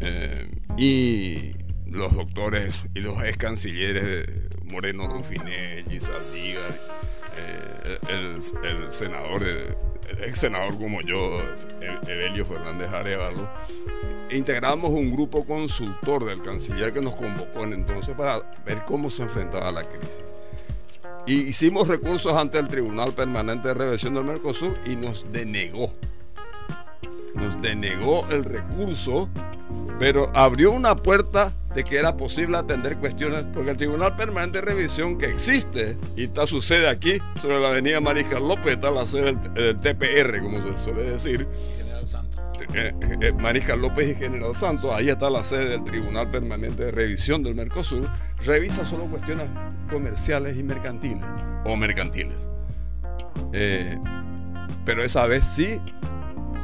Eh, 0.02 0.50
y 0.78 1.54
los 1.86 2.16
doctores 2.16 2.86
y 2.94 3.00
los 3.00 3.22
ex 3.24 3.38
cancilleres 3.38 4.28
Moreno 4.66 5.08
Rufinelli, 5.08 6.00
Saldívar, 6.00 6.80
eh, 7.36 7.98
el, 8.10 8.92
senador, 8.92 9.44
el 9.44 10.24
ex 10.24 10.38
senador 10.38 10.78
como 10.78 11.02
yo, 11.02 11.42
Evelio 12.08 12.46
Fernández 12.46 12.90
Arevalo, 12.90 13.50
integramos 14.32 14.92
un 14.92 15.12
grupo 15.12 15.46
consultor 15.46 16.26
del 16.26 16.42
canciller 16.42 16.94
que 16.94 17.02
nos 17.02 17.16
convocó 17.16 17.64
en 17.64 17.74
entonces 17.74 18.16
para 18.16 18.40
ver 18.66 18.84
cómo 18.86 19.10
se 19.10 19.24
enfrentaba 19.24 19.72
la 19.72 19.84
crisis. 19.84 20.24
Y 21.30 21.42
hicimos 21.42 21.88
recursos 21.88 22.34
ante 22.34 22.58
el 22.58 22.68
Tribunal 22.68 23.12
Permanente 23.14 23.68
de 23.68 23.76
Revisión 23.76 24.16
del 24.16 24.24
Mercosur 24.24 24.76
y 24.88 24.96
nos 24.96 25.32
denegó. 25.32 25.94
Nos 27.36 27.62
denegó 27.62 28.26
el 28.32 28.44
recurso, 28.44 29.30
pero 30.00 30.32
abrió 30.34 30.72
una 30.72 30.96
puerta 30.96 31.54
de 31.76 31.84
que 31.84 31.98
era 31.98 32.18
posible 32.18 32.58
atender 32.58 32.98
cuestiones, 32.98 33.46
porque 33.54 33.70
el 33.70 33.78
Tribunal 33.78 34.16
Permanente 34.16 34.60
de 34.60 34.74
Revisión 34.74 35.20
que 35.20 35.28
existe 35.28 36.00
y 36.16 36.24
está 36.24 36.48
su 36.48 36.64
sede 36.64 36.90
aquí, 36.90 37.20
sobre 37.40 37.60
la 37.60 37.70
avenida 37.70 38.02
Mariscal 38.02 38.48
López, 38.48 38.74
está 38.74 38.90
la 38.90 39.06
sede 39.06 39.36
del 39.54 39.80
TPR, 39.80 40.42
como 40.42 40.60
se 40.64 40.84
suele 40.84 41.12
decir 41.12 41.48
Mariscal 43.40 43.82
López 43.82 44.10
y 44.10 44.16
General 44.16 44.56
Santos, 44.56 44.92
ahí 44.94 45.10
está 45.10 45.30
la 45.30 45.44
sede 45.44 45.70
del 45.70 45.84
Tribunal 45.84 46.30
Permanente 46.30 46.86
de 46.86 46.92
Revisión 46.92 47.44
del 47.44 47.56
Mercosur, 47.56 48.08
revisa 48.46 48.86
solo 48.86 49.06
cuestiones 49.06 49.48
comerciales 49.90 50.58
y 50.58 50.64
mercantiles, 50.64 51.26
o 51.66 51.76
mercantiles. 51.76 52.48
Eh, 53.54 53.98
pero 54.86 55.04
esa 55.04 55.26
vez 55.26 55.46
sí 55.46 55.82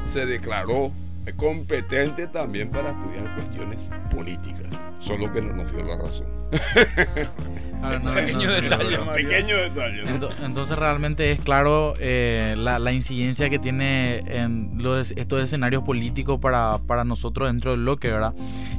se 0.04 0.26
declaró 0.26 0.91
competente 1.38 2.28
también 2.28 2.70
para 2.70 2.91
estudiar 2.91 3.34
cuestiones 3.36 3.89
políticas, 4.12 4.70
solo 5.00 5.32
que 5.32 5.41
no 5.41 5.54
nos 5.54 5.72
dio 5.72 5.84
la 5.84 5.98
razón. 5.98 6.28
pequeño 7.89 8.52
detalle. 8.52 8.98
Pequeño 9.13 9.58
detalle. 9.58 10.04
Entonces, 10.43 10.78
realmente 10.78 11.32
es 11.32 11.39
claro 11.39 11.93
eh, 12.00 12.56
la, 12.58 12.91
incidencia 12.91 13.50
que 13.50 13.60
tiene 13.60 14.24
en 14.28 14.71
los, 14.76 15.12
estos 15.12 15.43
escenarios 15.43 15.84
políticos 15.84 16.39
para, 16.39 16.80
para 16.88 17.04
nosotros 17.04 17.50
dentro 17.50 17.71
del 17.71 17.82
bloque, 17.82 18.12
¿verdad? 18.12 18.34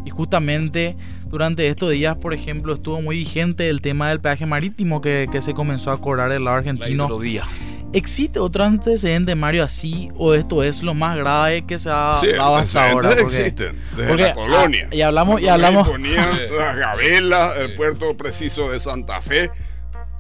Y 0.05 0.11
justamente 0.11 0.97
durante 1.27 1.69
estos 1.69 1.91
días, 1.91 2.17
por 2.17 2.35
ejemplo, 2.35 2.75
estuvo 2.75 3.01
muy 3.03 3.17
vigente 3.17 3.69
el 3.69 3.81
tema 3.81 4.09
del 4.09 4.21
peaje 4.21 4.47
marítimo 4.47 5.01
que, 5.01 5.29
que 5.31 5.41
se 5.41 5.55
comenzó 5.55 5.91
a 5.91 6.01
cobrar 6.01 6.33
el 6.33 6.45
lado 6.45 6.59
argentino. 6.59 7.09
La 7.09 7.15
¿Existe 7.93 8.39
otro 8.39 8.65
antecedente, 8.65 9.35
Mario, 9.35 9.65
así? 9.65 10.11
¿O 10.17 10.35
esto 10.35 10.63
es 10.63 10.83
lo 10.83 10.95
más 10.95 11.17
grave 11.17 11.65
que 11.65 11.79
se 11.79 11.89
ha 11.89 12.21
dado 12.37 12.57
hasta 12.57 12.91
ahora? 12.91 13.11
Porque, 13.11 13.23
existen, 13.23 13.81
desde 13.97 14.17
la 14.17 14.35
colonia. 14.35 14.89
y 14.93 15.01
hablamos... 15.01 15.41
Y 15.41 15.49
hablamos 15.49 15.89
ponían 15.89 16.29
las 16.57 16.77
gabelas, 16.77 17.57
el 17.57 17.75
puerto 17.75 18.17
preciso 18.17 18.71
de 18.71 18.81
Santa 18.81 19.23
Fe 19.23 19.51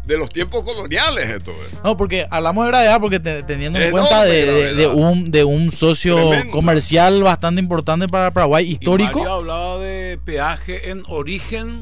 de 0.06 0.16
los 0.16 0.30
tiempos 0.30 0.64
coloniales 0.64 1.28
esto 1.28 1.50
es. 1.50 1.82
No, 1.82 1.96
porque 1.96 2.26
hablamos 2.30 2.64
de 2.64 2.70
gravedad 2.70 3.00
porque 3.00 3.18
teniendo 3.18 3.78
en 3.80 3.90
cuenta 3.90 4.24
de, 4.24 4.86
un, 4.86 5.30
de 5.30 5.44
un 5.44 5.70
socio 5.72 6.30
comercial 6.52 7.22
bastante 7.22 7.60
importante 7.60 8.08
para 8.08 8.30
Paraguay, 8.30 8.70
histórico. 8.70 9.18
Mario 9.18 9.34
hablaba 9.34 9.78
de 9.78 10.18
peaje 10.24 10.90
en 10.90 11.02
origen 11.08 11.80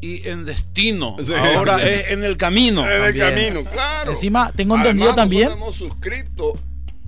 y 0.00 0.28
en 0.28 0.44
destino. 0.44 1.16
Ahora 1.54 1.82
es 1.82 2.10
en 2.10 2.24
el 2.24 2.36
camino. 2.36 2.88
En 2.88 3.04
el 3.04 3.18
camino, 3.18 3.64
claro. 3.64 4.10
Encima, 4.10 4.52
tengo 4.52 4.76
entendido 4.76 5.14
también. 5.14 5.50
hemos 5.52 5.76
suscrito 5.76 6.58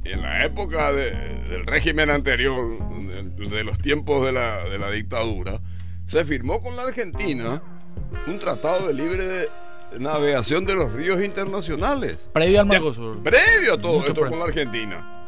en 0.04 0.22
la 0.22 0.44
época 0.44 0.92
del 0.92 1.66
régimen 1.66 2.10
anterior, 2.10 2.78
de, 3.36 3.64
los 3.64 3.78
tiempos 3.78 4.24
de 4.24 4.32
la, 4.32 4.64
de 4.64 4.78
la, 4.78 4.90
dictadura, 4.90 5.60
se 6.06 6.24
firmó 6.24 6.60
con 6.60 6.76
la 6.76 6.82
Argentina 6.82 7.62
un 8.26 8.38
tratado 8.38 8.86
de 8.86 8.94
libre 8.94 9.48
navegación 9.98 10.64
de 10.66 10.74
los 10.74 10.92
ríos 10.92 11.22
internacionales. 11.22 12.30
Previo 12.32 12.60
al 12.60 12.66
Mercosur. 12.66 13.22
Previo 13.22 13.74
a 13.74 13.78
todo 13.78 14.00
esto 14.00 14.14
con 14.14 14.38
la 14.38 14.44
Argentina. 14.44 15.26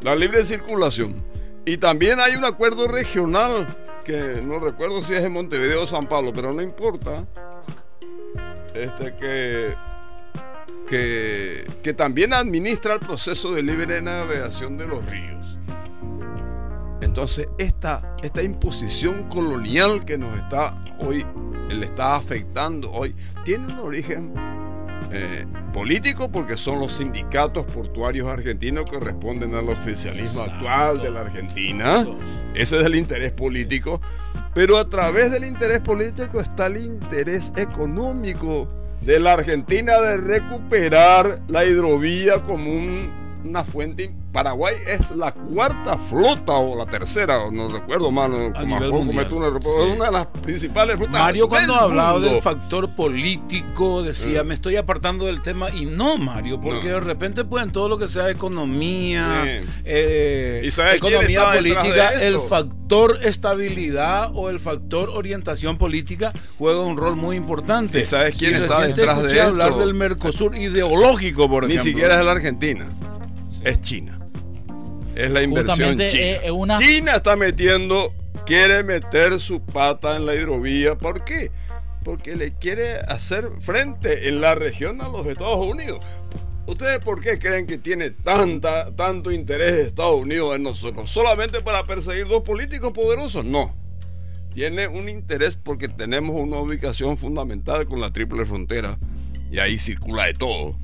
La 0.00 0.14
libre 0.14 0.44
circulación. 0.44 1.24
Y 1.64 1.76
también 1.76 2.20
hay 2.20 2.34
un 2.34 2.44
acuerdo 2.44 2.88
regional 2.88 3.66
que 4.08 4.40
no 4.42 4.58
recuerdo 4.58 5.02
si 5.02 5.12
es 5.12 5.22
en 5.22 5.32
Montevideo 5.32 5.82
o 5.82 5.86
San 5.86 6.06
Pablo, 6.06 6.32
pero 6.34 6.54
no 6.54 6.62
importa. 6.62 7.28
Este 8.72 9.14
que, 9.16 9.74
que, 11.82 11.92
también 11.92 12.32
administra 12.32 12.94
el 12.94 13.00
proceso 13.00 13.52
de 13.52 13.62
libre 13.62 14.00
navegación 14.00 14.78
de 14.78 14.86
los 14.86 15.04
ríos. 15.10 15.58
Entonces, 17.02 17.50
esta, 17.58 18.16
esta 18.22 18.42
imposición 18.42 19.28
colonial 19.28 20.06
que 20.06 20.16
nos 20.16 20.34
está 20.38 20.82
hoy, 21.00 21.26
le 21.68 21.84
está 21.84 22.16
afectando 22.16 22.90
hoy, 22.90 23.14
tiene 23.44 23.74
un 23.74 23.78
origen 23.80 24.32
eh, 25.12 25.46
político 25.72 26.30
porque 26.30 26.56
son 26.56 26.80
los 26.80 26.94
sindicatos 26.94 27.64
portuarios 27.66 28.28
argentinos 28.28 28.84
que 28.84 28.98
responden 28.98 29.54
al 29.54 29.68
oficialismo 29.68 30.42
actual 30.42 31.00
de 31.00 31.10
la 31.10 31.22
Argentina. 31.22 32.06
Ese 32.54 32.78
es 32.78 32.84
el 32.84 32.94
interés 32.94 33.32
político. 33.32 34.00
Pero 34.54 34.76
a 34.76 34.88
través 34.88 35.30
del 35.30 35.44
interés 35.44 35.80
político 35.80 36.40
está 36.40 36.66
el 36.66 36.78
interés 36.78 37.52
económico 37.56 38.68
de 39.00 39.20
la 39.20 39.34
Argentina 39.34 40.00
de 40.00 40.16
recuperar 40.16 41.40
la 41.48 41.64
hidrovía 41.64 42.42
como 42.42 42.70
una 43.44 43.64
fuente 43.64 44.12
Paraguay 44.32 44.74
es 44.86 45.10
la 45.12 45.32
cuarta 45.32 45.96
flota 45.96 46.52
o 46.52 46.76
la 46.76 46.84
tercera, 46.84 47.38
no 47.50 47.68
recuerdo 47.68 48.10
mal, 48.10 48.52
como 48.52 48.76
una, 48.76 50.04
de 50.04 50.12
las 50.12 50.26
principales 50.26 50.96
flotas. 50.96 51.18
Mario 51.18 51.48
cuando 51.48 51.74
hablaba 51.74 52.20
del 52.20 52.42
factor 52.42 52.94
político 52.94 54.02
decía, 54.02 54.40
eh. 54.40 54.44
me 54.44 54.52
estoy 54.52 54.76
apartando 54.76 55.24
del 55.24 55.40
tema 55.40 55.70
y 55.70 55.86
no, 55.86 56.18
Mario, 56.18 56.60
porque 56.60 56.88
de 56.88 57.00
repente 57.00 57.44
pues 57.44 57.64
en 57.64 57.72
todo 57.72 57.88
lo 57.88 57.96
que 57.96 58.06
sea 58.06 58.28
economía, 58.28 59.62
eh, 59.84 60.70
economía 60.94 61.52
política, 61.52 62.10
el 62.20 62.38
factor 62.38 63.18
estabilidad 63.22 64.30
o 64.34 64.50
el 64.50 64.60
factor 64.60 65.08
orientación 65.08 65.78
política 65.78 66.32
juega 66.58 66.80
un 66.80 66.98
rol 66.98 67.16
muy 67.16 67.36
importante. 67.36 68.00
¿Y 68.00 68.04
sabes 68.04 68.36
quién 68.36 68.56
está 68.56 68.86
detrás 68.86 69.22
de 69.22 69.28
esto? 69.28 69.48
hablar 69.48 69.74
del 69.76 69.94
Mercosur 69.94 70.54
ideológico, 70.54 71.48
por 71.48 71.64
ejemplo. 71.64 71.82
Ni 71.82 71.90
siquiera 71.90 72.18
es 72.18 72.24
la 72.26 72.32
Argentina, 72.32 72.86
es 73.64 73.80
China 73.80 74.17
es 75.18 75.30
la 75.30 75.42
inversión 75.42 75.98
china. 75.98 76.78
China 76.78 77.12
está 77.16 77.34
metiendo, 77.34 78.14
quiere 78.46 78.84
meter 78.84 79.40
su 79.40 79.60
pata 79.60 80.16
en 80.16 80.26
la 80.26 80.34
hidrovía. 80.34 80.96
¿Por 80.96 81.24
qué? 81.24 81.50
Porque 82.04 82.36
le 82.36 82.54
quiere 82.54 82.98
hacer 83.08 83.50
frente 83.60 84.28
en 84.28 84.40
la 84.40 84.54
región 84.54 85.00
a 85.00 85.08
los 85.08 85.26
Estados 85.26 85.66
Unidos. 85.66 86.00
¿Ustedes 86.66 87.00
por 87.00 87.20
qué 87.20 87.38
creen 87.38 87.66
que 87.66 87.78
tiene 87.78 88.10
tanta, 88.10 88.94
tanto 88.94 89.32
interés 89.32 89.86
Estados 89.86 90.22
Unidos 90.22 90.54
en 90.54 90.62
nosotros? 90.62 91.10
¿Solamente 91.10 91.62
para 91.62 91.84
perseguir 91.84 92.28
dos 92.28 92.42
políticos 92.42 92.92
poderosos? 92.92 93.44
No. 93.44 93.74
tiene 94.54 94.86
un 94.86 95.08
interés 95.08 95.56
porque 95.56 95.88
tenemos 95.88 96.36
una 96.40 96.58
ubicación 96.58 97.16
fundamental 97.16 97.86
con 97.86 98.00
la 98.00 98.12
triple 98.12 98.46
frontera 98.46 98.98
y 99.50 99.58
ahí 99.58 99.78
circula 99.78 100.26
de 100.26 100.34
todo. 100.34 100.76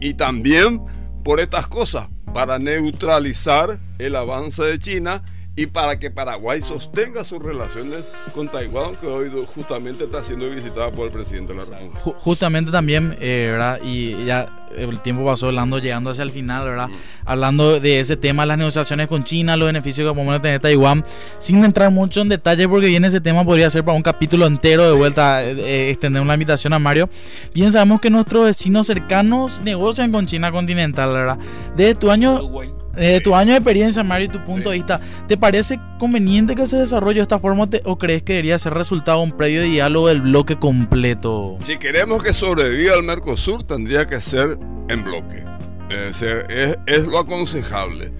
Y 0.00 0.14
también 0.14 0.80
por 1.24 1.40
estas 1.40 1.66
cosas, 1.66 2.08
para 2.32 2.58
neutralizar 2.58 3.78
el 3.98 4.16
avance 4.16 4.62
de 4.62 4.78
China 4.78 5.22
y 5.60 5.66
para 5.66 5.98
que 5.98 6.10
Paraguay 6.10 6.62
sostenga 6.62 7.22
sus 7.22 7.38
relaciones 7.38 7.98
con 8.34 8.48
Taiwán, 8.48 8.96
que 8.96 9.06
hoy 9.06 9.30
justamente 9.54 10.04
está 10.04 10.24
siendo 10.24 10.48
visitada 10.48 10.90
por 10.90 11.04
el 11.04 11.12
presidente 11.12 11.52
de 11.52 11.58
la 11.58 11.64
República. 11.66 12.00
Justamente 12.00 12.70
también, 12.70 13.14
eh, 13.20 13.48
¿verdad? 13.50 13.78
Y 13.84 14.24
ya 14.24 14.66
el 14.74 15.02
tiempo 15.02 15.22
pasó 15.22 15.48
hablando, 15.48 15.78
llegando 15.78 16.08
hacia 16.08 16.22
el 16.22 16.30
final, 16.30 16.64
¿verdad? 16.64 16.88
Mm. 16.88 16.92
Hablando 17.26 17.78
de 17.78 18.00
ese 18.00 18.16
tema, 18.16 18.46
las 18.46 18.56
negociaciones 18.56 19.06
con 19.06 19.22
China, 19.22 19.54
los 19.58 19.66
beneficios 19.66 20.08
que 20.08 20.14
podemos 20.14 20.40
tener 20.40 20.60
Taiwán, 20.60 21.04
sin 21.38 21.62
entrar 21.62 21.90
mucho 21.90 22.22
en 22.22 22.30
detalle, 22.30 22.66
porque 22.66 22.86
bien 22.86 23.04
ese 23.04 23.20
tema 23.20 23.44
podría 23.44 23.68
ser 23.68 23.84
para 23.84 23.94
un 23.94 24.02
capítulo 24.02 24.46
entero 24.46 24.86
de 24.86 24.92
vuelta, 24.92 25.44
eh, 25.44 25.56
eh, 25.58 25.90
extender 25.90 26.22
una 26.22 26.32
invitación 26.32 26.72
a 26.72 26.78
Mario. 26.78 27.10
Bien 27.52 27.70
sabemos 27.70 28.00
que 28.00 28.08
nuestros 28.08 28.46
vecinos 28.46 28.86
cercanos 28.86 29.60
negocian 29.60 30.10
con 30.10 30.24
China 30.24 30.50
continental, 30.50 31.12
¿verdad? 31.12 31.38
Desde 31.76 31.96
tu 31.96 32.10
año... 32.10 32.40
Desde 32.94 33.20
tu 33.20 33.34
año 33.34 33.52
de 33.52 33.58
experiencia, 33.58 34.02
Mario, 34.02 34.26
y 34.26 34.28
tu 34.30 34.44
punto 34.44 34.70
de 34.70 34.76
vista, 34.76 35.00
¿te 35.28 35.36
parece 35.36 35.78
conveniente 35.98 36.54
que 36.54 36.66
se 36.66 36.76
desarrolle 36.76 37.16
de 37.16 37.22
esta 37.22 37.38
forma 37.38 37.68
o 37.84 37.98
crees 37.98 38.22
que 38.22 38.32
debería 38.34 38.58
ser 38.58 38.74
resultado 38.74 39.20
un 39.20 39.32
previo 39.32 39.62
diálogo 39.62 40.08
del 40.08 40.22
bloque 40.22 40.58
completo? 40.58 41.56
Si 41.60 41.78
queremos 41.78 42.22
que 42.22 42.32
sobreviva 42.32 42.96
el 42.96 43.04
Mercosur, 43.04 43.62
tendría 43.62 44.06
que 44.06 44.20
ser 44.20 44.58
en 44.88 45.04
bloque. 45.04 45.44
es, 46.86 47.06
lo 47.06 47.18
aconsejable. 47.18 48.12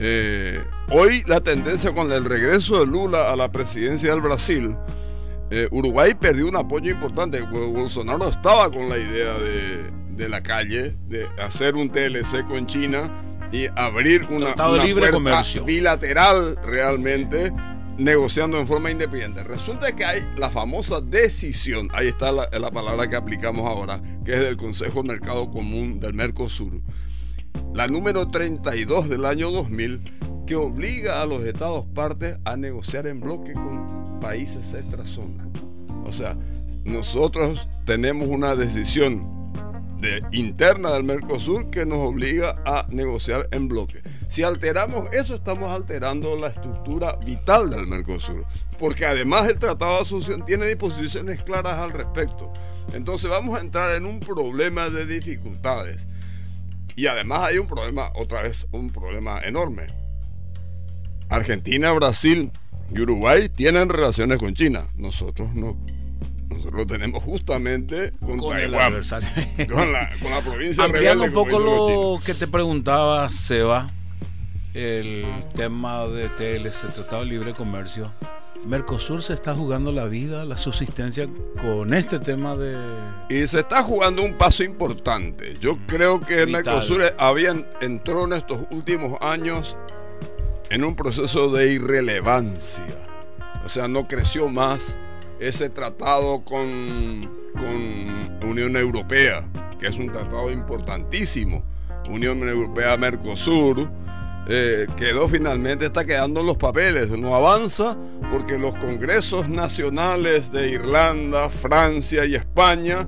Eh, 0.00 0.62
hoy 0.90 1.22
la 1.26 1.40
tendencia 1.40 1.92
con 1.92 2.12
el 2.12 2.24
regreso 2.24 2.80
de 2.80 2.86
Lula 2.86 3.32
a 3.32 3.36
la 3.36 3.50
presidencia 3.50 4.10
del 4.10 4.20
Brasil, 4.20 4.76
eh, 5.50 5.68
Uruguay 5.70 6.14
perdió 6.14 6.48
un 6.48 6.56
apoyo 6.56 6.90
importante. 6.90 7.40
Bolsonaro 7.40 8.28
estaba 8.28 8.70
con 8.70 8.88
la 8.88 8.98
idea 8.98 9.32
de, 9.38 9.90
de 10.10 10.28
la 10.28 10.42
calle, 10.42 10.96
de 11.08 11.26
hacer 11.40 11.76
un 11.76 11.88
TLC 11.88 12.46
con 12.46 12.66
China 12.66 13.10
y 13.52 13.66
abrir 13.76 14.26
una, 14.30 14.54
libre 14.84 15.10
comercio. 15.10 15.64
bilateral 15.64 16.58
realmente 16.62 17.52
negociando 17.96 18.58
en 18.58 18.66
forma 18.66 18.90
independiente. 18.90 19.42
Resulta 19.44 19.94
que 19.94 20.04
hay 20.04 20.20
la 20.36 20.50
famosa 20.50 21.00
decisión, 21.00 21.88
ahí 21.92 22.08
está 22.08 22.30
la, 22.30 22.48
la, 22.50 22.70
palabra 22.70 23.08
que 23.08 23.16
aplicamos 23.16 23.68
ahora, 23.68 24.00
que 24.24 24.34
es 24.34 24.40
del 24.40 24.56
Consejo 24.56 25.02
Mercado 25.02 25.50
Común 25.50 25.98
del 25.98 26.14
Mercosur, 26.14 26.80
la 27.74 27.88
número 27.88 28.28
32 28.28 29.08
del 29.08 29.24
año 29.24 29.50
2000, 29.50 30.44
que 30.46 30.56
obliga 30.56 31.20
a 31.20 31.26
los 31.26 31.42
estados 31.42 31.84
partes 31.86 32.38
a 32.44 32.56
negociar 32.56 33.06
en 33.06 33.20
bloque 33.20 33.52
con 33.52 34.18
países 34.20 34.72
extrazona. 34.74 35.46
O 36.04 36.12
sea, 36.12 36.36
nosotros 36.84 37.68
tenemos 37.84 38.28
una 38.28 38.54
decisión 38.54 39.37
interna 40.32 40.92
del 40.92 41.04
Mercosur 41.04 41.70
que 41.70 41.84
nos 41.84 41.98
obliga 41.98 42.60
a 42.64 42.86
negociar 42.90 43.48
en 43.50 43.68
bloque. 43.68 44.02
Si 44.28 44.42
alteramos 44.42 45.12
eso, 45.12 45.34
estamos 45.34 45.70
alterando 45.70 46.36
la 46.36 46.48
estructura 46.48 47.16
vital 47.24 47.70
del 47.70 47.86
Mercosur, 47.86 48.44
porque 48.78 49.06
además 49.06 49.48
el 49.48 49.58
Tratado 49.58 49.94
de 49.94 50.00
Asunción 50.02 50.44
tiene 50.44 50.66
disposiciones 50.66 51.42
claras 51.42 51.74
al 51.74 51.90
respecto. 51.90 52.52
Entonces 52.92 53.30
vamos 53.30 53.58
a 53.58 53.60
entrar 53.60 53.96
en 53.96 54.06
un 54.06 54.20
problema 54.20 54.88
de 54.88 55.06
dificultades. 55.06 56.08
Y 56.96 57.06
además 57.06 57.40
hay 57.40 57.58
un 57.58 57.66
problema, 57.66 58.10
otra 58.14 58.42
vez, 58.42 58.66
un 58.72 58.90
problema 58.90 59.40
enorme. 59.40 59.86
Argentina, 61.28 61.92
Brasil 61.92 62.50
y 62.92 63.00
Uruguay 63.00 63.48
tienen 63.48 63.88
relaciones 63.88 64.38
con 64.38 64.54
China, 64.54 64.86
nosotros 64.96 65.54
no. 65.54 65.76
Nosotros 66.58 66.80
lo 66.80 66.86
tenemos 66.88 67.22
justamente 67.22 68.12
con, 68.18 68.40
Taiwán, 68.40 68.94
con, 69.72 69.92
la, 69.92 70.10
con 70.20 70.32
la 70.32 70.40
provincia 70.40 70.82
Ampliando 70.82 71.22
un 71.22 71.32
poco 71.32 71.60
lo 71.60 72.18
que 72.18 72.34
te 72.34 72.48
preguntaba, 72.48 73.30
Seba, 73.30 73.88
el 74.74 75.24
tema 75.54 76.08
de 76.08 76.28
TLC, 76.30 76.92
Tratado 76.92 77.20
de 77.20 77.26
Libre 77.26 77.52
Comercio. 77.52 78.12
Mercosur 78.66 79.22
se 79.22 79.34
está 79.34 79.54
jugando 79.54 79.92
la 79.92 80.06
vida, 80.06 80.44
la 80.44 80.56
subsistencia 80.56 81.28
con 81.62 81.94
este 81.94 82.18
tema 82.18 82.56
de... 82.56 82.76
Y 83.30 83.46
se 83.46 83.60
está 83.60 83.84
jugando 83.84 84.24
un 84.24 84.36
paso 84.36 84.64
importante. 84.64 85.56
Yo 85.60 85.76
mm, 85.76 85.86
creo 85.86 86.20
que 86.20 86.44
Mercosur 86.44 87.02
había, 87.18 87.54
entró 87.80 88.24
en 88.24 88.32
estos 88.32 88.62
últimos 88.72 89.16
años 89.22 89.76
en 90.70 90.82
un 90.82 90.96
proceso 90.96 91.52
de 91.52 91.72
irrelevancia. 91.72 92.96
O 93.64 93.68
sea, 93.68 93.86
no 93.86 94.08
creció 94.08 94.48
más 94.48 94.98
ese 95.40 95.70
tratado 95.70 96.44
con, 96.44 97.30
con 97.54 98.48
Unión 98.48 98.76
Europea, 98.76 99.48
que 99.78 99.86
es 99.86 99.98
un 99.98 100.10
tratado 100.10 100.50
importantísimo. 100.50 101.62
Unión 102.08 102.46
Europea-Mercosur, 102.46 103.88
eh, 104.50 104.86
quedó 104.96 105.28
finalmente, 105.28 105.84
está 105.84 106.06
quedando 106.06 106.40
en 106.40 106.46
los 106.46 106.56
papeles, 106.56 107.10
no 107.10 107.34
avanza 107.34 107.98
porque 108.30 108.58
los 108.58 108.74
congresos 108.76 109.46
nacionales 109.46 110.50
de 110.50 110.70
Irlanda, 110.70 111.50
Francia 111.50 112.24
y 112.24 112.34
España, 112.34 113.06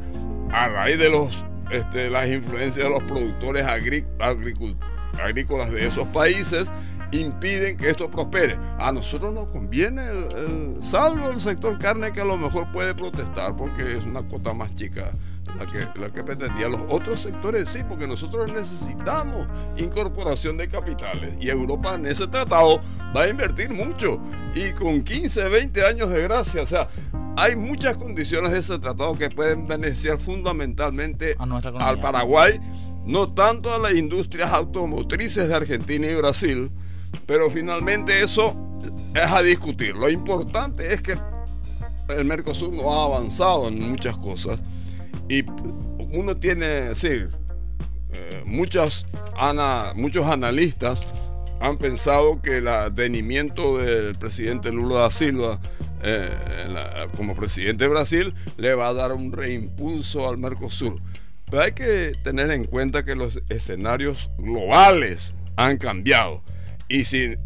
a 0.53 0.69
raíz 0.69 0.99
de 0.99 1.09
los, 1.09 1.47
este, 1.71 2.11
las 2.11 2.29
influencias 2.29 2.85
de 2.85 2.91
los 2.91 3.03
productores 3.05 3.65
agrícolas 3.65 5.71
de 5.71 5.87
esos 5.87 6.07
países, 6.09 6.71
impiden 7.13 7.77
que 7.77 7.91
esto 7.91 8.11
prospere. 8.11 8.59
A 8.79 8.93
nosotros 8.93 9.33
nos 9.35 9.47
conviene, 9.49 10.03
el, 10.09 10.77
salvo 10.81 11.31
el 11.31 11.41
sector 11.41 11.79
carne 11.79 12.13
que 12.13 12.21
a 12.21 12.25
lo 12.25 12.37
mejor 12.37 12.71
puede 12.73 12.95
protestar 12.95 13.57
porque 13.57 13.97
es 13.97 14.05
una 14.05 14.23
cuota 14.23 14.55
más 14.55 14.75
chica 14.75 15.13
la 15.59 15.67
que, 15.67 16.01
la 16.01 16.13
que 16.13 16.23
pretendía. 16.23 16.69
Los 16.69 16.81
otros 16.89 17.21
sectores 17.21 17.69
sí, 17.69 17.81
porque 17.89 18.07
nosotros 18.07 18.49
necesitamos 18.49 19.47
incorporación 19.77 20.57
de 20.57 20.69
capitales 20.69 21.35
y 21.41 21.49
Europa 21.49 21.95
en 21.95 22.07
ese 22.07 22.27
tratado 22.27 22.81
va 23.15 23.23
a 23.23 23.29
invertir 23.29 23.71
mucho 23.71 24.21
y 24.55 24.73
con 24.73 25.03
15, 25.03 25.49
20 25.49 25.87
años 25.87 26.11
de 26.11 26.23
gracia, 26.23 26.63
o 26.63 26.67
sea, 26.67 26.89
hay 27.37 27.57
muchas 27.57 27.97
condiciones 27.97 28.53
de 28.53 28.59
ese 28.59 28.79
tratado 28.79 29.17
que 29.17 29.31
pueden 29.31 29.67
beneficiar 29.67 30.19
fundamentalmente 30.19 31.37
al 31.79 32.01
Paraguay, 32.01 32.61
no 33.07 33.33
tanto 33.33 33.75
a 33.75 33.79
las 33.79 33.95
industrias 33.95 34.51
automotrices 34.51 35.49
de 35.49 35.55
Argentina 35.55 36.07
y 36.07 36.15
Brasil, 36.15 36.71
pero 37.27 37.51
finalmente 37.51 38.23
eso 38.23 38.57
es 39.15 39.31
a 39.31 39.43
discutir. 39.43 39.97
Lo 39.97 40.09
importante 40.09 40.93
es 40.93 41.03
que 41.03 41.17
el 42.09 42.25
Mercosur 42.25 42.73
no 42.73 42.93
ha 42.93 43.05
avanzado 43.05 43.69
en 43.69 43.91
muchas 43.91 44.17
cosas 44.17 44.63
y 45.29 45.45
uno 46.13 46.37
tiene, 46.37 46.95
sí, 46.95 47.27
eh, 48.13 48.43
muchos, 48.47 49.07
muchos 49.95 50.27
analistas 50.27 51.01
han 51.61 51.79
pensado 51.79 52.41
que 52.43 52.59
el 52.59 52.69
advenimiento 52.69 53.79
del 53.79 54.17
presidente 54.17 54.73
Lula 54.73 55.01
da 55.01 55.11
Silva 55.11 55.61
eh, 56.03 56.35
como 57.17 57.37
presidente 57.37 57.85
de 57.85 57.91
Brasil 57.91 58.35
le 58.57 58.75
va 58.75 58.89
a 58.89 58.95
dar 58.95 59.13
un 59.13 59.33
reimpulso 59.33 60.29
al 60.29 60.39
Mercosur. 60.39 61.01
Pero 61.51 61.63
hay 61.63 61.73
que 61.73 62.13
tener 62.25 62.51
en 62.51 62.65
cuenta 62.65 63.05
que 63.05 63.15
los 63.15 63.43
escenarios 63.49 64.31
globales 64.39 65.35
han 65.57 65.77
cambiado. 65.77 66.43
Y 66.91 67.05
si 67.05 67.37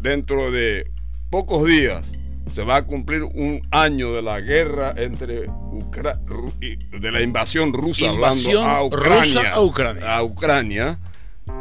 dentro 0.00 0.50
de 0.50 0.90
pocos 1.30 1.64
días 1.64 2.12
se 2.48 2.64
va 2.64 2.76
a 2.76 2.82
cumplir 2.84 3.22
un 3.22 3.62
año 3.70 4.12
de 4.12 4.20
la 4.20 4.40
guerra 4.40 4.92
entre 4.96 5.46
de 7.00 7.12
la 7.12 7.22
invasión 7.22 7.72
rusa 7.72 8.10
hablando 8.10 8.60
a 8.60 8.84
Ucrania, 8.84 9.54
a 10.02 10.22
Ucrania, 10.24 10.98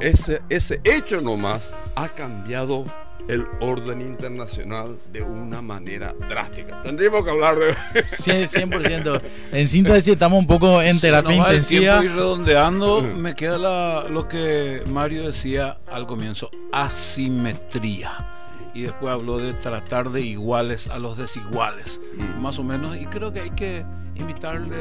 ese, 0.01 0.41
ese 0.49 0.81
hecho 0.83 1.21
nomás 1.21 1.71
ha 1.95 2.09
cambiado 2.09 2.85
el 3.27 3.47
orden 3.59 4.01
internacional 4.01 4.97
de 5.11 5.21
una 5.21 5.61
manera 5.61 6.13
drástica. 6.27 6.81
Tendríamos 6.81 7.23
que 7.23 7.29
hablar 7.29 7.55
de... 7.55 7.73
100%. 7.93 9.21
En 9.51 9.67
síntesis 9.67 10.13
estamos 10.13 10.39
un 10.39 10.47
poco 10.47 10.81
en 10.81 10.99
terapia 10.99 11.35
intensiva. 11.35 12.03
Y 12.03 12.07
redondeando, 12.07 13.01
me 13.01 13.35
queda 13.35 14.09
lo 14.09 14.27
que 14.27 14.81
Mario 14.87 15.27
decía 15.27 15.77
al 15.91 16.05
comienzo, 16.05 16.49
asimetría. 16.71 18.35
Y 18.73 18.83
después 18.83 19.11
habló 19.11 19.37
de 19.37 19.53
tratar 19.53 20.11
de 20.11 20.21
iguales 20.21 20.87
a 20.87 20.99
los 20.99 21.17
desiguales, 21.17 22.01
mm. 22.15 22.41
más 22.41 22.59
o 22.59 22.63
menos. 22.63 22.95
Y 22.97 23.05
creo 23.07 23.33
que 23.33 23.41
hay 23.41 23.49
que 23.51 23.85
invitarle 24.15 24.77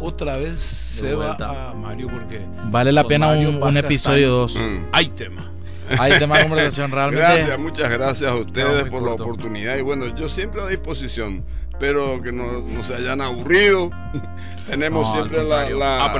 otra 0.00 0.36
vez 0.36 0.60
Seba 0.60 1.36
a 1.40 1.74
Mario 1.74 2.08
porque... 2.08 2.40
Vale 2.70 2.92
la 2.92 3.04
pena 3.04 3.30
un, 3.30 3.76
episodio 3.76 4.30
2. 4.30 4.58
Hay 4.92 5.08
tema. 5.08 5.51
Hay 5.98 6.18
tema 6.18 6.38
de 6.38 6.44
conversación 6.44 6.90
realmente. 6.90 7.22
Gracias, 7.22 7.58
muchas 7.58 7.90
gracias 7.90 8.30
a 8.30 8.34
ustedes 8.36 8.84
por 8.86 9.02
la 9.02 9.12
oportunidad. 9.12 9.76
Y 9.76 9.82
bueno, 9.82 10.14
yo 10.16 10.28
siempre 10.28 10.62
a 10.62 10.66
disposición. 10.66 11.44
Espero 11.70 12.22
que 12.22 12.30
no, 12.32 12.62
se 12.82 12.94
hayan 12.94 13.20
aburrido. 13.20 13.90
Tenemos 14.68 15.10
siempre 15.12 15.42
la, 15.42 15.68
la, 15.70 16.12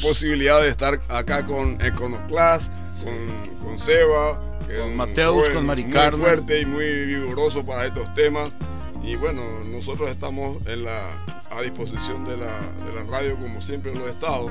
posibilidad 0.00 0.62
de 0.62 0.68
estar 0.68 1.00
acá 1.08 1.44
con 1.44 1.78
Econoclass, 1.84 2.70
con, 3.02 3.58
con 3.62 3.78
Seba, 3.78 4.40
con 4.66 4.96
Mateus, 4.96 5.50
con 5.50 5.66
Muy 5.66 5.82
fuerte 5.92 6.60
y 6.60 6.66
muy 6.66 7.04
vigoroso 7.06 7.64
para 7.64 7.84
estos 7.86 8.12
temas. 8.14 8.56
Y 9.02 9.16
bueno, 9.16 9.42
nosotros 9.70 10.08
estamos 10.08 10.56
en 10.66 10.84
la, 10.84 11.02
a 11.50 11.60
disposición 11.60 12.24
de 12.24 12.38
la, 12.38 12.58
de 12.86 12.94
la 12.94 13.04
radio 13.10 13.36
como 13.36 13.60
siempre 13.60 13.94
lo 13.94 14.06
he 14.08 14.10
estado. 14.10 14.50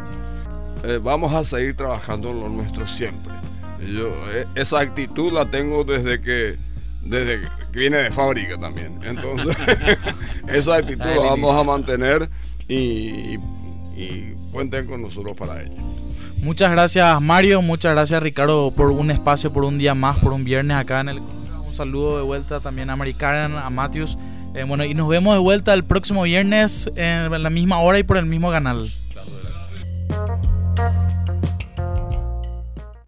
Eh, 0.83 0.99
vamos 1.01 1.33
a 1.33 1.43
seguir 1.43 1.75
trabajando 1.75 2.29
en 2.29 2.41
lo 2.41 2.49
nuestro 2.49 2.85
siempre. 2.85 3.33
Yo, 3.87 4.13
eh, 4.31 4.45
esa 4.55 4.79
actitud 4.79 5.31
la 5.31 5.49
tengo 5.49 5.83
desde 5.83 6.21
que, 6.21 6.57
desde 7.01 7.41
que 7.71 7.79
viene 7.79 7.97
de 7.97 8.11
fábrica 8.11 8.57
también. 8.57 8.99
Entonces, 9.03 9.55
esa 10.47 10.77
actitud 10.77 11.05
la 11.05 11.21
vamos 11.21 11.55
a 11.55 11.63
mantener 11.63 12.29
y, 12.67 13.37
y 13.95 14.35
cuenten 14.51 14.85
con 14.85 15.01
nosotros 15.01 15.35
para 15.35 15.61
ello. 15.61 15.73
Muchas 16.43 16.71
gracias 16.71 17.21
Mario, 17.21 17.61
muchas 17.61 17.93
gracias 17.93 18.21
Ricardo 18.21 18.71
por 18.71 18.91
un 18.91 19.11
espacio, 19.11 19.53
por 19.53 19.63
un 19.63 19.77
día 19.77 19.95
más, 19.95 20.19
por 20.19 20.33
un 20.33 20.43
viernes 20.43 20.75
acá 20.75 20.99
en 20.99 21.09
el... 21.09 21.19
Un 21.19 21.73
saludo 21.73 22.17
de 22.17 22.23
vuelta 22.23 22.59
también 22.59 22.89
a 22.89 22.95
Mari 22.97 23.13
Karen, 23.13 23.55
a 23.55 23.69
Matthews. 23.69 24.17
Eh, 24.53 24.63
bueno, 24.63 24.83
y 24.83 24.93
nos 24.93 25.07
vemos 25.07 25.33
de 25.33 25.39
vuelta 25.39 25.73
el 25.73 25.83
próximo 25.83 26.23
viernes 26.23 26.91
en 26.95 27.41
la 27.41 27.49
misma 27.49 27.79
hora 27.79 27.97
y 27.97 28.03
por 28.03 28.17
el 28.17 28.25
mismo 28.25 28.51
canal. 28.51 28.91